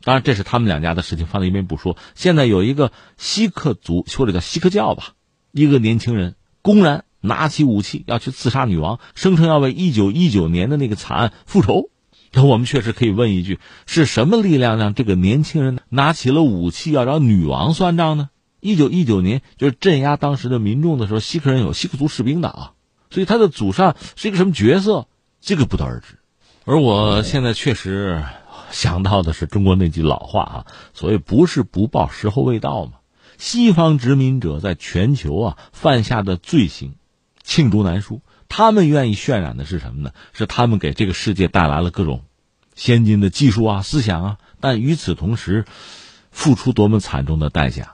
[0.03, 1.97] 当然这是他们两家的事情，放在一边不说。
[2.13, 5.13] 现在有一个锡克族或者叫锡克教吧，
[5.51, 11.89] 一个年轻人公然拿起武器要去刺杀女王，声称要为一九一九年的那个惨案复仇。
[12.33, 18.29] 那我们确实可以问一句：是什么力量让这个年轻人拿起了武器要找女王算账呢？
[18.63, 22.71] 一九一九年就是镇压当时的民众的时候，锡克人有锡克族士兵的啊，
[23.11, 25.07] 所以他的祖上是一个什么角色，
[25.41, 26.17] 这个不得而知。
[26.65, 28.23] 而我现在确实。
[28.71, 32.93] 想到的是中国那句老话啊，所谓不是不报，时候未到嘛。
[33.37, 36.95] 西方殖民者在全球啊犯下的罪行，
[37.45, 38.21] 罄竹难书。
[38.49, 40.11] 他们愿意渲染的是什么呢？
[40.33, 42.23] 是他们给这个世界带来了各种
[42.73, 45.65] 先进的技术啊、思想啊，但与此同时，
[46.31, 47.93] 付出多么惨重的代价。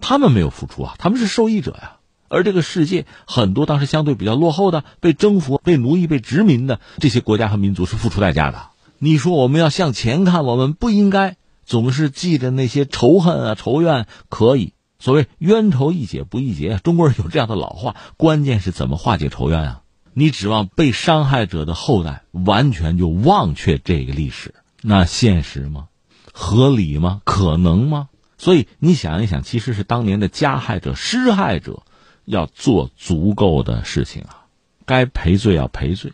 [0.00, 1.96] 他们没有付出啊，他们是受益者呀。
[2.28, 8.70] 而这个世界很多当时相对比较落后的、被征服、被奴役、被殖民的这些国家和民族是付出代价的。
[8.98, 14.06] 你说我们要向前看，我们不应该总是记着那些仇恨啊、仇怨。
[14.28, 17.94] 可以，所谓冤仇易解不易结，中国人有这样的老话。
[18.16, 19.82] 关键是怎么化解仇怨啊？
[20.12, 25.88] 你指望被伤害者的后代完全就忘却这个历史，那现实吗？
[26.32, 27.20] 合理吗？
[27.24, 28.08] 可能吗？
[28.46, 31.82] 所以你想一想，其实是当年的加害者、施害者
[32.24, 34.46] 要做足够的事情啊，
[34.84, 36.12] 该赔罪要赔罪。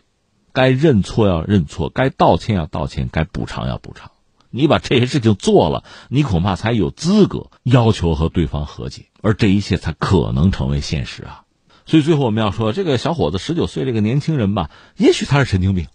[0.51, 4.09] 该认错要认错，该道歉要道歉，该补偿要补偿。
[4.49, 11.43] 你把这些事情做了，你恐怕才有资格要求和对方和解，而这一切才可能成为现实啊！
[11.85, 15.85] 所以最后我们要说，这个小伙子十九岁，这个年轻人吧，也许他是神经病，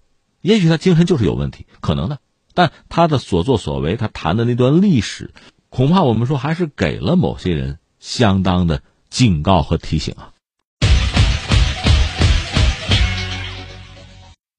[0.41, 2.21] 也许他精神就是有问题，可能的。
[2.55, 5.33] 但他的所作所为，他谈的那段历史，
[5.71, 10.33] 恐怕我们说还是给了某些人相当的警告和提醒啊。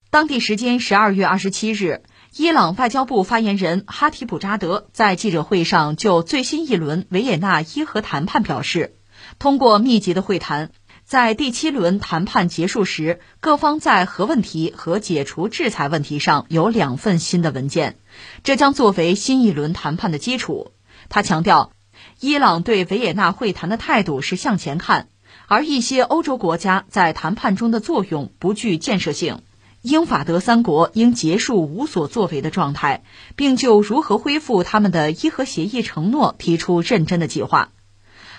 [0.08, 2.02] 当地时间十二月二十七日，
[2.36, 8.96] 伊朗外交部发言人哈提普扎德在记者会上就最新一轮维也纳伊核谈判表示，
[9.38, 10.70] 通过密集的会谈，
[11.04, 17.96] 在第七轮谈判结束时，各方在核问题和解除制裁问题上有两份新的文件，
[18.42, 20.72] 这将作为新一轮谈判的基础。
[21.10, 21.72] 他强调，
[22.20, 25.08] 伊朗对维也纳会谈的态度是向前看，
[25.48, 29.42] 而一些欧洲国家在谈判中的作用不具建设性。
[29.82, 33.02] 英法德三国应结束无所作为的状态，
[33.34, 37.70] 并就如何恢复他们的伊核协议承诺提出认真的计划。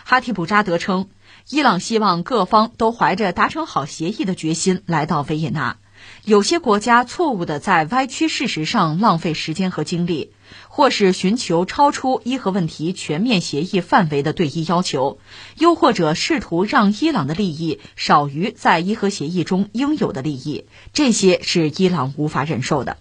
[0.06, 1.10] 哈提普扎德称，
[1.50, 5.78] 伊朗希望各方都怀着达成好协议的决心来到维也纳。
[6.26, 10.34] 有些国家错误地在歪曲事实上浪费时间和精力，
[10.74, 15.20] 或是寻求超出伊核问题全面协议范围的对伊要求，
[15.58, 20.64] 又或者试图让伊朗的利益少于在伊核协议中应有的利益，
[20.94, 22.96] 这些是伊朗无法忍受的。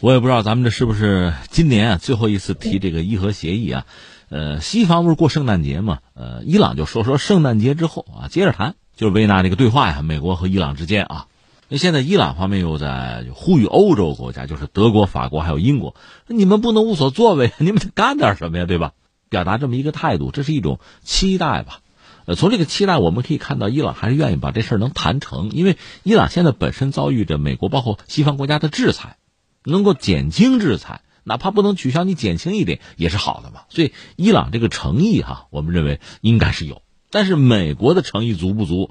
[0.00, 3.86] 我也不知道咱们这是不是今年最后一次提这个伊核协议啊？
[4.28, 6.00] 呃，西方不是过圣诞节嘛？
[6.14, 11.28] 呃，伊朗就说说圣诞节之后啊，接着谈，就是维纳这个对话呀，美国和伊朗之间啊。
[11.68, 15.96] 那现在伊朗方面又在呼吁欧洲国家，就是德国、法国还有英国，
[16.28, 18.92] 你们不能无所作为，你们得干点什么呀，对吧？
[19.28, 21.80] 表达这么一个态度，这是一种期待吧？
[22.26, 29.16] 呃，从这个期待我们可以看到，伊朗还是愿意把这事儿能谈成，因为伊朗现在本身遭遇着美国包括西方国家的制裁，
[29.64, 33.62] 能够减轻制裁，哪怕不能取消，你减轻一点也是好的嘛。
[33.70, 38.90] 所以伊朗这个诚意哈，我们认为应该是有，但是美国的诚意足不足？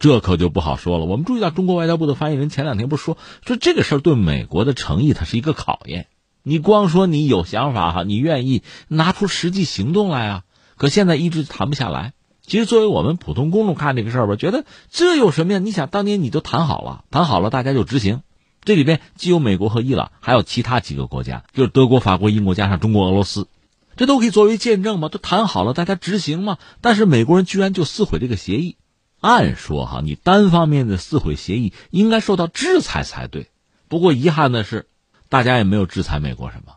[0.00, 1.04] 这可就不好说了。
[1.04, 6.08] 我们注意到，中国外交部的发言人前两天不是说说这个事儿对美国的诚意，它是一个考验。
[6.42, 10.42] 你光说你有想法哈，你愿意拿出实际行动来啊？
[10.78, 12.14] 可现在一直谈不下来。
[12.40, 15.58] 其实作为我们普通公众看这个事儿吧，觉得这有什么呀？
[15.58, 18.22] 你想当年你都谈好了，谈好了大家就执行。
[18.64, 23.48] 这里边既有美国和伊朗，还有其他几个国家，就是德国、法国、英国加上中国、俄罗斯，
[23.96, 25.10] 这都可以作为见证嘛？
[25.10, 26.56] 都谈好了，大家执行嘛？
[26.80, 28.76] 但是美国人居然就撕毁这个协议。
[29.20, 33.50] 按说哈，你单方面的撕毁协议应该受到制裁才对。
[33.88, 34.88] 不过遗憾的是，
[35.28, 36.74] 大家也没有制裁美国什么。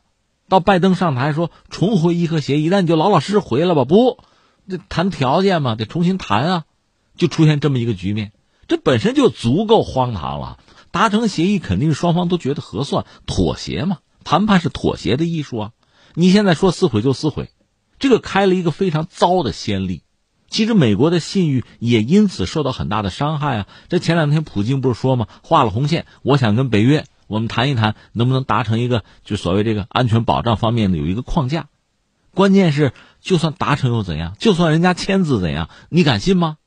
[0.49, 3.85] 到拜登上台说重回伊核协议，那你就老老实实回来吧。
[3.85, 4.19] 不，
[4.69, 6.63] 这谈条件嘛，得重新谈啊。
[7.15, 8.31] 就出现这么一个局面，
[8.67, 10.57] 这本身就足够荒唐了。
[10.89, 13.99] 达成协议肯定是双方都觉得合算，妥协嘛。
[14.23, 15.71] 谈判是妥协的艺术啊。
[16.15, 17.51] 你现在说撕毁就撕毁，
[17.99, 20.01] 这个开了一个非常糟的先例。
[20.53, 23.67] 其实美国的信誉也因此受到很大的伤害啊！
[23.89, 25.25] 这前两天普京不是说吗？
[25.41, 31.69] 画了红线，我想跟北约我们谈一谈，能不能达成一个就所谓这个安全保障方面的有一个框架。
[32.35, 34.35] 关键是，就算达成又怎样？
[34.37, 35.69] 就算人家签字怎样？
[35.89, 36.57] 你敢信吗？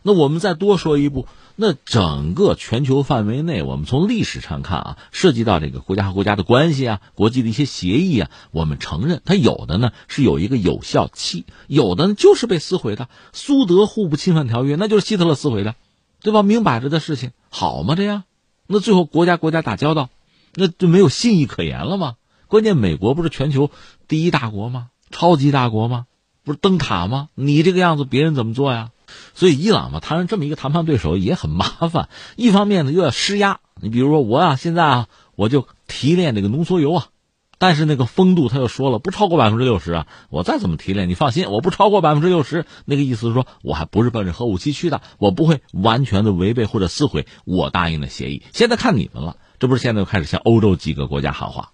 [0.00, 1.28] 那我们再多说一步。
[1.56, 13.08] 那整个全球范围内，我们从历史上看啊，涉及到这个国家和国家的关系啊，国际的一些协议啊，我们承认它有的呢是有一个有效期，有的呢就是被撕毁的。
[13.32, 15.76] 苏德互不侵犯条约那就是希特勒撕毁的，
[16.20, 16.42] 对吧？
[16.42, 17.94] 明摆着的事情，好吗？
[17.94, 18.24] 这样，
[18.66, 20.10] 那最后国家国家打交道，
[20.54, 22.16] 那就没有信义可言了吗？
[22.48, 23.70] 关键美国不是全球
[24.08, 24.88] 第一大国吗？
[25.12, 26.06] 超级大国吗？
[26.42, 27.28] 不是灯塔吗？
[27.36, 28.90] 你这个样子，别人怎么做呀？
[29.34, 32.08] 所以伊朗嘛，他这么一个谈判对手也很麻烦。
[32.36, 33.60] 一方面呢，又要施压。
[33.80, 35.06] 你比如说我啊，现在啊，
[35.36, 37.06] 我就提炼这个浓缩铀啊，
[37.58, 40.06] 但是那个风度他又说了，不超过百分之六十啊。
[40.30, 42.66] 我再怎么提炼，你放心，我不超过百分之六十。
[42.84, 48.42] 那个意思是说，我还不是奔着核武器去的，我不会完全的违背或者撕毁我答应的协议。
[48.52, 51.70] 现在看你们了，这不是现在又开始向欧洲几个国家喊话。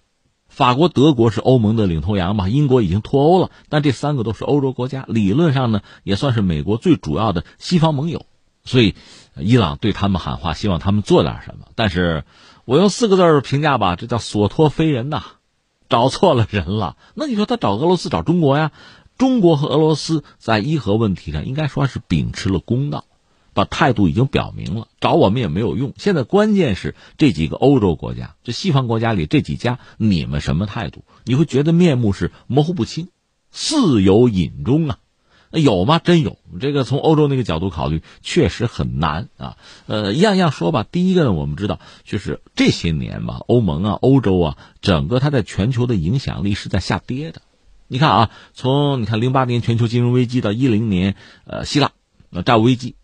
[0.51, 2.49] 法国、德国是欧盟的领头羊嘛？
[2.49, 8.25] 英国已经脱欧了，但这三个都是欧洲国家，理论上呢也算是美国最主要的西方盟友。
[8.65, 8.93] 所以，
[9.39, 11.67] 伊朗对他们喊话，希望他们做点什么。
[11.75, 12.25] 但是，
[12.65, 15.23] 我用四个字评价吧，这叫所托非人呐，
[15.89, 16.97] 找错了人了。
[17.15, 18.71] 那你说他找俄罗斯、找中国呀？
[19.17, 23.05] 中国和俄罗斯在伊核问题上应该说是秉持了公道。
[23.61, 25.93] 把态度已经表明了，找我们也没有用。
[25.95, 31.03] 现在关键是这几个欧洲国家，这西方国家里这几家，你们什么态度？
[31.25, 33.09] 你会觉得面目是模糊不清，
[33.51, 34.97] 似有隐衷啊？
[35.51, 35.99] 有吗？
[35.99, 36.39] 真有。
[36.59, 39.57] 这个从欧洲那个角度考虑，确实很难啊。
[39.85, 40.83] 呃，一样一样说吧。
[40.91, 47.43] 第一个呢，我们知道，就是这些年吧，欧盟啊、欧洲啊，整个它在全球的影响力是在下跌的。
[47.87, 51.91] 你看啊，从你看零八年全球金融危机到一零年，呃，希腊
[52.31, 52.95] 那债务危机。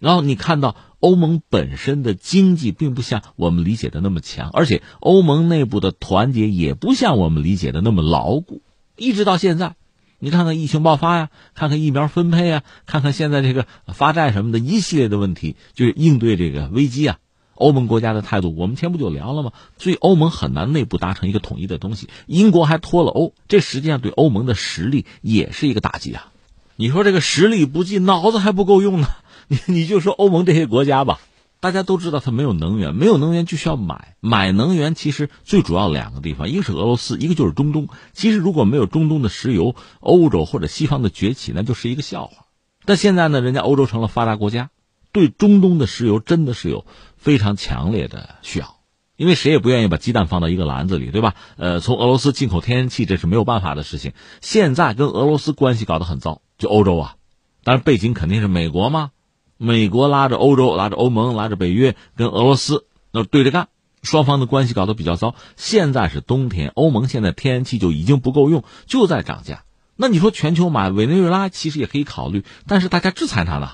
[0.00, 8.62] 然后你看到欧盟本身的经济并不像我们理解的那么强，而且欧盟内部的团结也不像我们理解的那么牢固。
[8.96, 9.76] 一直到现在，
[10.18, 17.18] 你看看疫情爆发呀，看看疫苗分配啊，看看现在这个发债什么的一系列的问题，就是应对这个危机啊。
[17.54, 19.52] 欧盟国家的态度，我们前不久聊了吗？
[19.78, 22.08] 所以欧盟很难内部达成一个统一的东西。
[22.26, 26.32] 英国还脱了欧，这实际上对欧盟的实力也是一个打击啊。
[26.76, 29.08] 你说这个实力不济，脑子还不够用呢？
[29.48, 31.18] 你你就说欧盟这些国家吧，
[31.60, 37.88] 大家都知道它没有能源，没有能源就需要买，买能源其实最主要两个地方，一个是俄罗斯，一个就是中东。
[38.12, 42.44] 其实如果没有中东的石油，欧洲或者西方的崛起，那就是一个笑话。
[42.84, 44.70] 但现在呢，人家欧洲成了发达国家，
[45.12, 46.86] 对中东的石油真的是有
[47.16, 48.76] 非常强烈的需要。
[49.16, 51.34] 因为谁也不愿意把鸡蛋放到一个篮子里，对吧？
[51.56, 54.12] 呃，从俄罗斯进口天然气，这是没有办法的事情。
[54.40, 57.16] 现在跟俄罗斯关系搞得很糟，就欧洲啊，
[57.64, 59.10] 当然背景肯定是美国嘛。
[59.58, 63.68] 美国拉着欧洲，拉着欧盟，拉着北约，跟俄罗斯那对着干，
[64.02, 65.34] 双方的关系搞得比较糟。
[65.56, 69.64] 现在是冬天，欧盟现在天然气就已经不够用，就在涨价。
[69.96, 73.72] 那你说全球买委内瑞拉其实也可以考虑，但是大家制裁它呢？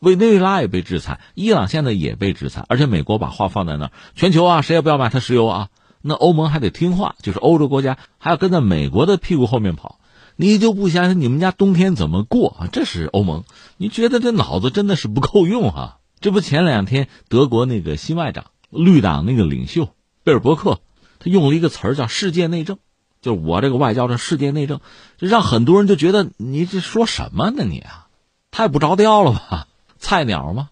[0.00, 5.68] 委内瑞拉也被制裁，伊朗现在也被制裁，而且美国把话放在那儿，全球啊，谁也不要买它石油啊。
[6.02, 9.98] 那欧盟还得听话，就是欧洲国家还要跟在美国的屁股后面跑。
[10.36, 12.68] 你就不想想你们家冬天怎么过啊？
[12.72, 13.44] 这是欧盟，
[13.76, 15.98] 你觉得这脑子真的是不够用啊？
[16.20, 19.88] 这不前两天德国那个新外长、绿党那个领袖
[20.24, 20.80] 贝尔伯克，
[21.18, 22.78] 他用了一个词儿叫“世界内政”，
[23.20, 24.80] 就是我这个外交的世界内政，
[25.18, 27.64] 这让很多人就觉得你这说什么呢？
[27.64, 28.06] 你啊，
[28.50, 29.66] 太不着调了吧？
[29.98, 30.70] 菜鸟吗？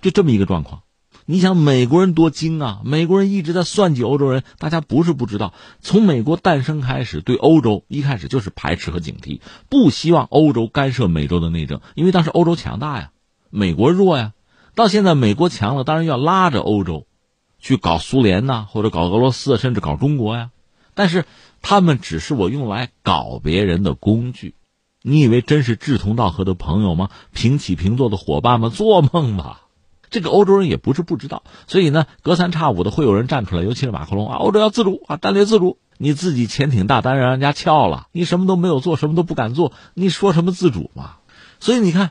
[0.00, 0.82] 就这么一个状况。
[1.26, 2.80] 你想美国人多精啊！
[2.84, 4.42] 美国人一直在算计欧洲人。
[4.58, 13.10] 大家不是不知道，从美国诞生开始，对欧洲一开始就是排斥和警惕，不希望欧洲干涉美洲的内政，因为当时欧洲强大呀，
[13.50, 14.32] 美国弱呀。
[14.74, 17.06] 到现在美国强了，当然要拉着欧洲
[17.58, 20.50] 去搞苏联呐，或者搞俄罗斯，甚至搞中国呀。
[20.94, 21.24] 但是
[21.60, 24.54] 他们只是我用来搞别人的工具。
[25.02, 27.10] 你以为真是志同道合的朋友吗？
[27.32, 28.68] 平起平坐的伙伴吗？
[28.68, 29.61] 做梦吧！
[30.12, 35.78] 这个欧洲人也不是不知道，所以呢，隔三差五的会有人站出来，尤其是马克龙啊，欧洲要自主啊，战略自主。
[35.98, 41.16] 你自己潜艇大单让人家撬了，你什么都没有做，什么都不敢做，你说什么自主嘛？
[41.60, 42.10] 所以你看，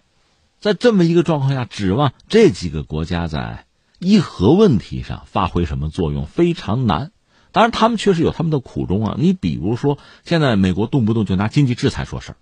[0.59, 3.65] 在这么一个状况下，指望这几个国家在
[3.99, 7.11] 伊核问题上发挥什么作用，非常难。
[7.51, 9.15] 当然，他们确实有他们的苦衷啊。
[9.19, 12.35] 你比如说，现在美国动不动就拿经济制裁说事儿。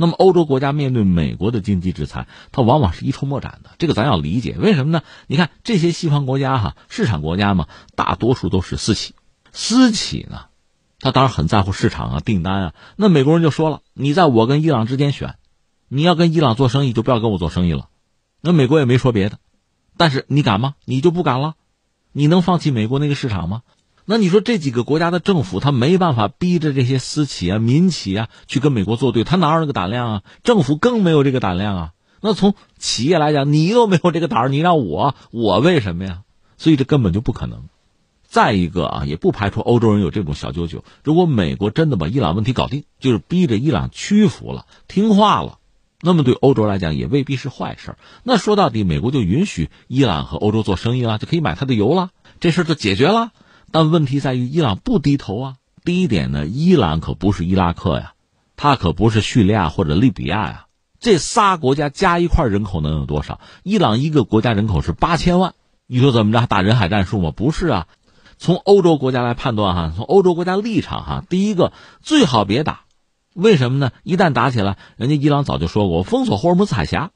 [0.00, 3.72] 那么，欧洲国家面对美国的经济制裁，它往往是一筹莫展的。
[3.76, 5.02] 这个咱要理解，为什么呢？
[5.26, 9.14] 你看这些西方国家哈，市场国家嘛，大多数都是私企。
[9.52, 10.46] 私企呢，
[11.00, 12.74] 他当然很在乎市场啊、订单啊。
[12.96, 15.34] 那美国人就说了：“你在我跟伊朗之间选，
[15.88, 17.90] 你要跟伊朗做生意，就不要跟我做生意了。”
[18.40, 19.38] 那美国也没说别的，
[19.98, 20.76] 但是你敢吗？
[20.86, 21.56] 你就不敢了？
[22.12, 23.60] 你能放弃美国那个市场吗？
[24.10, 30.22] 那你说这几个国家的政府，他没办法逼着这些私企啊、民企啊去跟美国作对，他哪有那个胆量啊？
[30.42, 31.92] 政府更没有这个胆量啊。
[32.20, 36.22] 那从企业来讲，你都没有这个胆儿，你让我，我为什么呀？
[36.58, 37.68] 所以这根本就不可能。
[38.26, 40.82] 再一个啊，也不排除欧洲人有这种小九九。
[41.04, 45.58] 如果美国真的把伊朗问题搞定，就是逼着伊朗屈服了、听话了，
[46.02, 47.94] 那么对欧洲来讲也未必是坏事。
[48.24, 53.30] 那说到底，美国就允许伊朗和欧洲做生意了，就可以买他的油了，这事就解决了。
[53.72, 55.54] 但问题在于，伊朗不低头啊。
[55.84, 58.12] 第一点呢，伊朗可不是伊拉克呀，
[58.56, 60.66] 它可不是叙利亚或者利比亚呀。
[60.98, 63.40] 这仨国家加一块人口能有多少？
[63.62, 65.54] 伊朗一个国家人口是八千万，
[65.86, 66.46] 你说怎么着？
[66.46, 67.32] 打人海战术吗？
[67.34, 67.86] 不是啊。
[68.36, 72.84] 从欧洲国家来判断哈，从欧洲国家立场哈，第一个最好别打，
[73.34, 73.92] 为什么呢？
[74.02, 77.10] 一旦打起来，人家伊朗早就说过，封锁霍尔木兹海峡。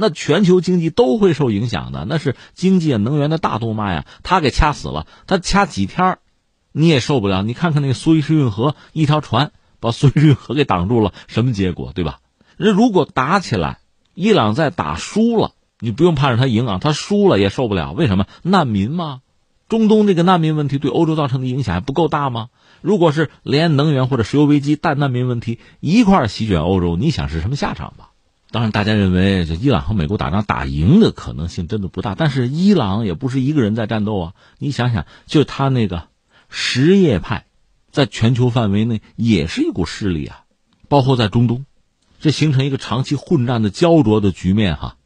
[0.00, 6.18] 那全球经济都会受影响的，那是经济啊能源的大动脉呀，他给掐死了，他掐几天
[6.70, 7.42] 你也受不了。
[7.42, 12.20] 你看看那个苏伊士运河，一条船把苏伊士运河给挡住了，什么结果，对吧？
[12.56, 13.80] 那如果打起来，
[14.14, 17.92] 伊朗再打输了，你不用盼着他赢啊，他输了也受不了。
[17.92, 18.26] 为什么？
[18.42, 19.22] 难民吗？
[19.68, 22.50] 中东这个难民问题对欧洲造成的影响还不够大吗？
[22.80, 28.07] 如果是连能源或者石油危机带难民问题一块席卷欧洲，你想是什么下场吧？
[28.50, 32.14] 当然，大家认为这伊朗和美国打仗打赢的可能性真的不大。
[32.14, 34.32] 但是伊朗也不是一个人在战斗啊！
[34.58, 36.04] 你想想，就他那个
[36.48, 37.44] 什叶派，
[37.90, 40.44] 在全球范围内也是一股势力啊，
[40.88, 41.66] 包括在中东，
[42.20, 44.96] 这形成一个长期混战的焦灼的局面哈。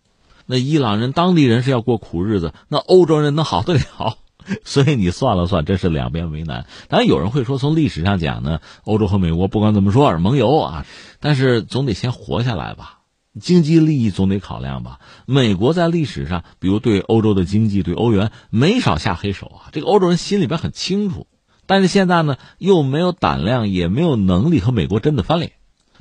[0.47, 4.19] 那伊朗人当地人是要过苦日子，那欧洲人能好得了？
[4.65, 6.67] 所以你算了算，真是两边为难。
[6.89, 10.87] 当然有人会说，从历史上讲呢，欧洲和美国不管怎么说是盟友啊，
[11.19, 13.01] 但是总得先活下来吧。
[13.41, 15.01] 经济利益总得考量吧。
[15.27, 19.71] 美国在历史上，比如对欧洲的经济、对欧元没少下黑手啊。
[19.73, 21.27] 这个欧洲人心里边很清楚，
[21.67, 25.53] 但是现在呢，又没有胆量，也没有能力和美国真的翻脸。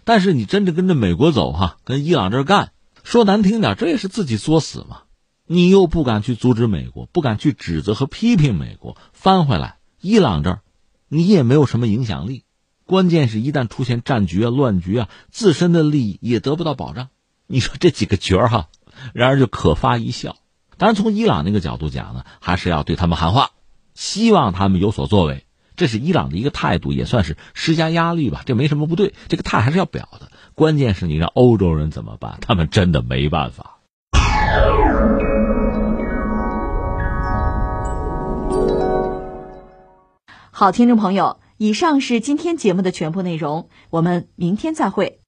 [0.03, 2.71] 但是你真的跟着美国走哈，跟伊朗这儿干，
[3.03, 5.03] 说难听点，这也是自己作死嘛。
[5.47, 10.61] 你又不敢去阻止美国，不敢去指责和批评美国，翻回来伊朗这儿，
[11.07, 12.45] 你也没有什么影响力。
[12.85, 17.09] 关键是一旦出现战局啊、乱局啊，自身的利益也得不到保障。
[17.51, 18.69] 你说这几个角儿哈，
[19.13, 20.37] 然而就可发一笑。
[20.77, 23.49] 当然，从伊朗那个角度讲呢，还是要对他们喊话，
[23.93, 25.45] 希望他们有所作为。
[25.75, 29.13] 这是伊朗的一个态度，也算是施加压力吧，这没什么不对。
[29.27, 30.31] 这个态还是要表的。
[30.55, 32.37] 关键是你让欧洲人怎么办？
[32.39, 33.79] 他们真的没办法。
[40.51, 45.20] 好，听众朋友，以上是今天节目的全部内容，我们明天再会。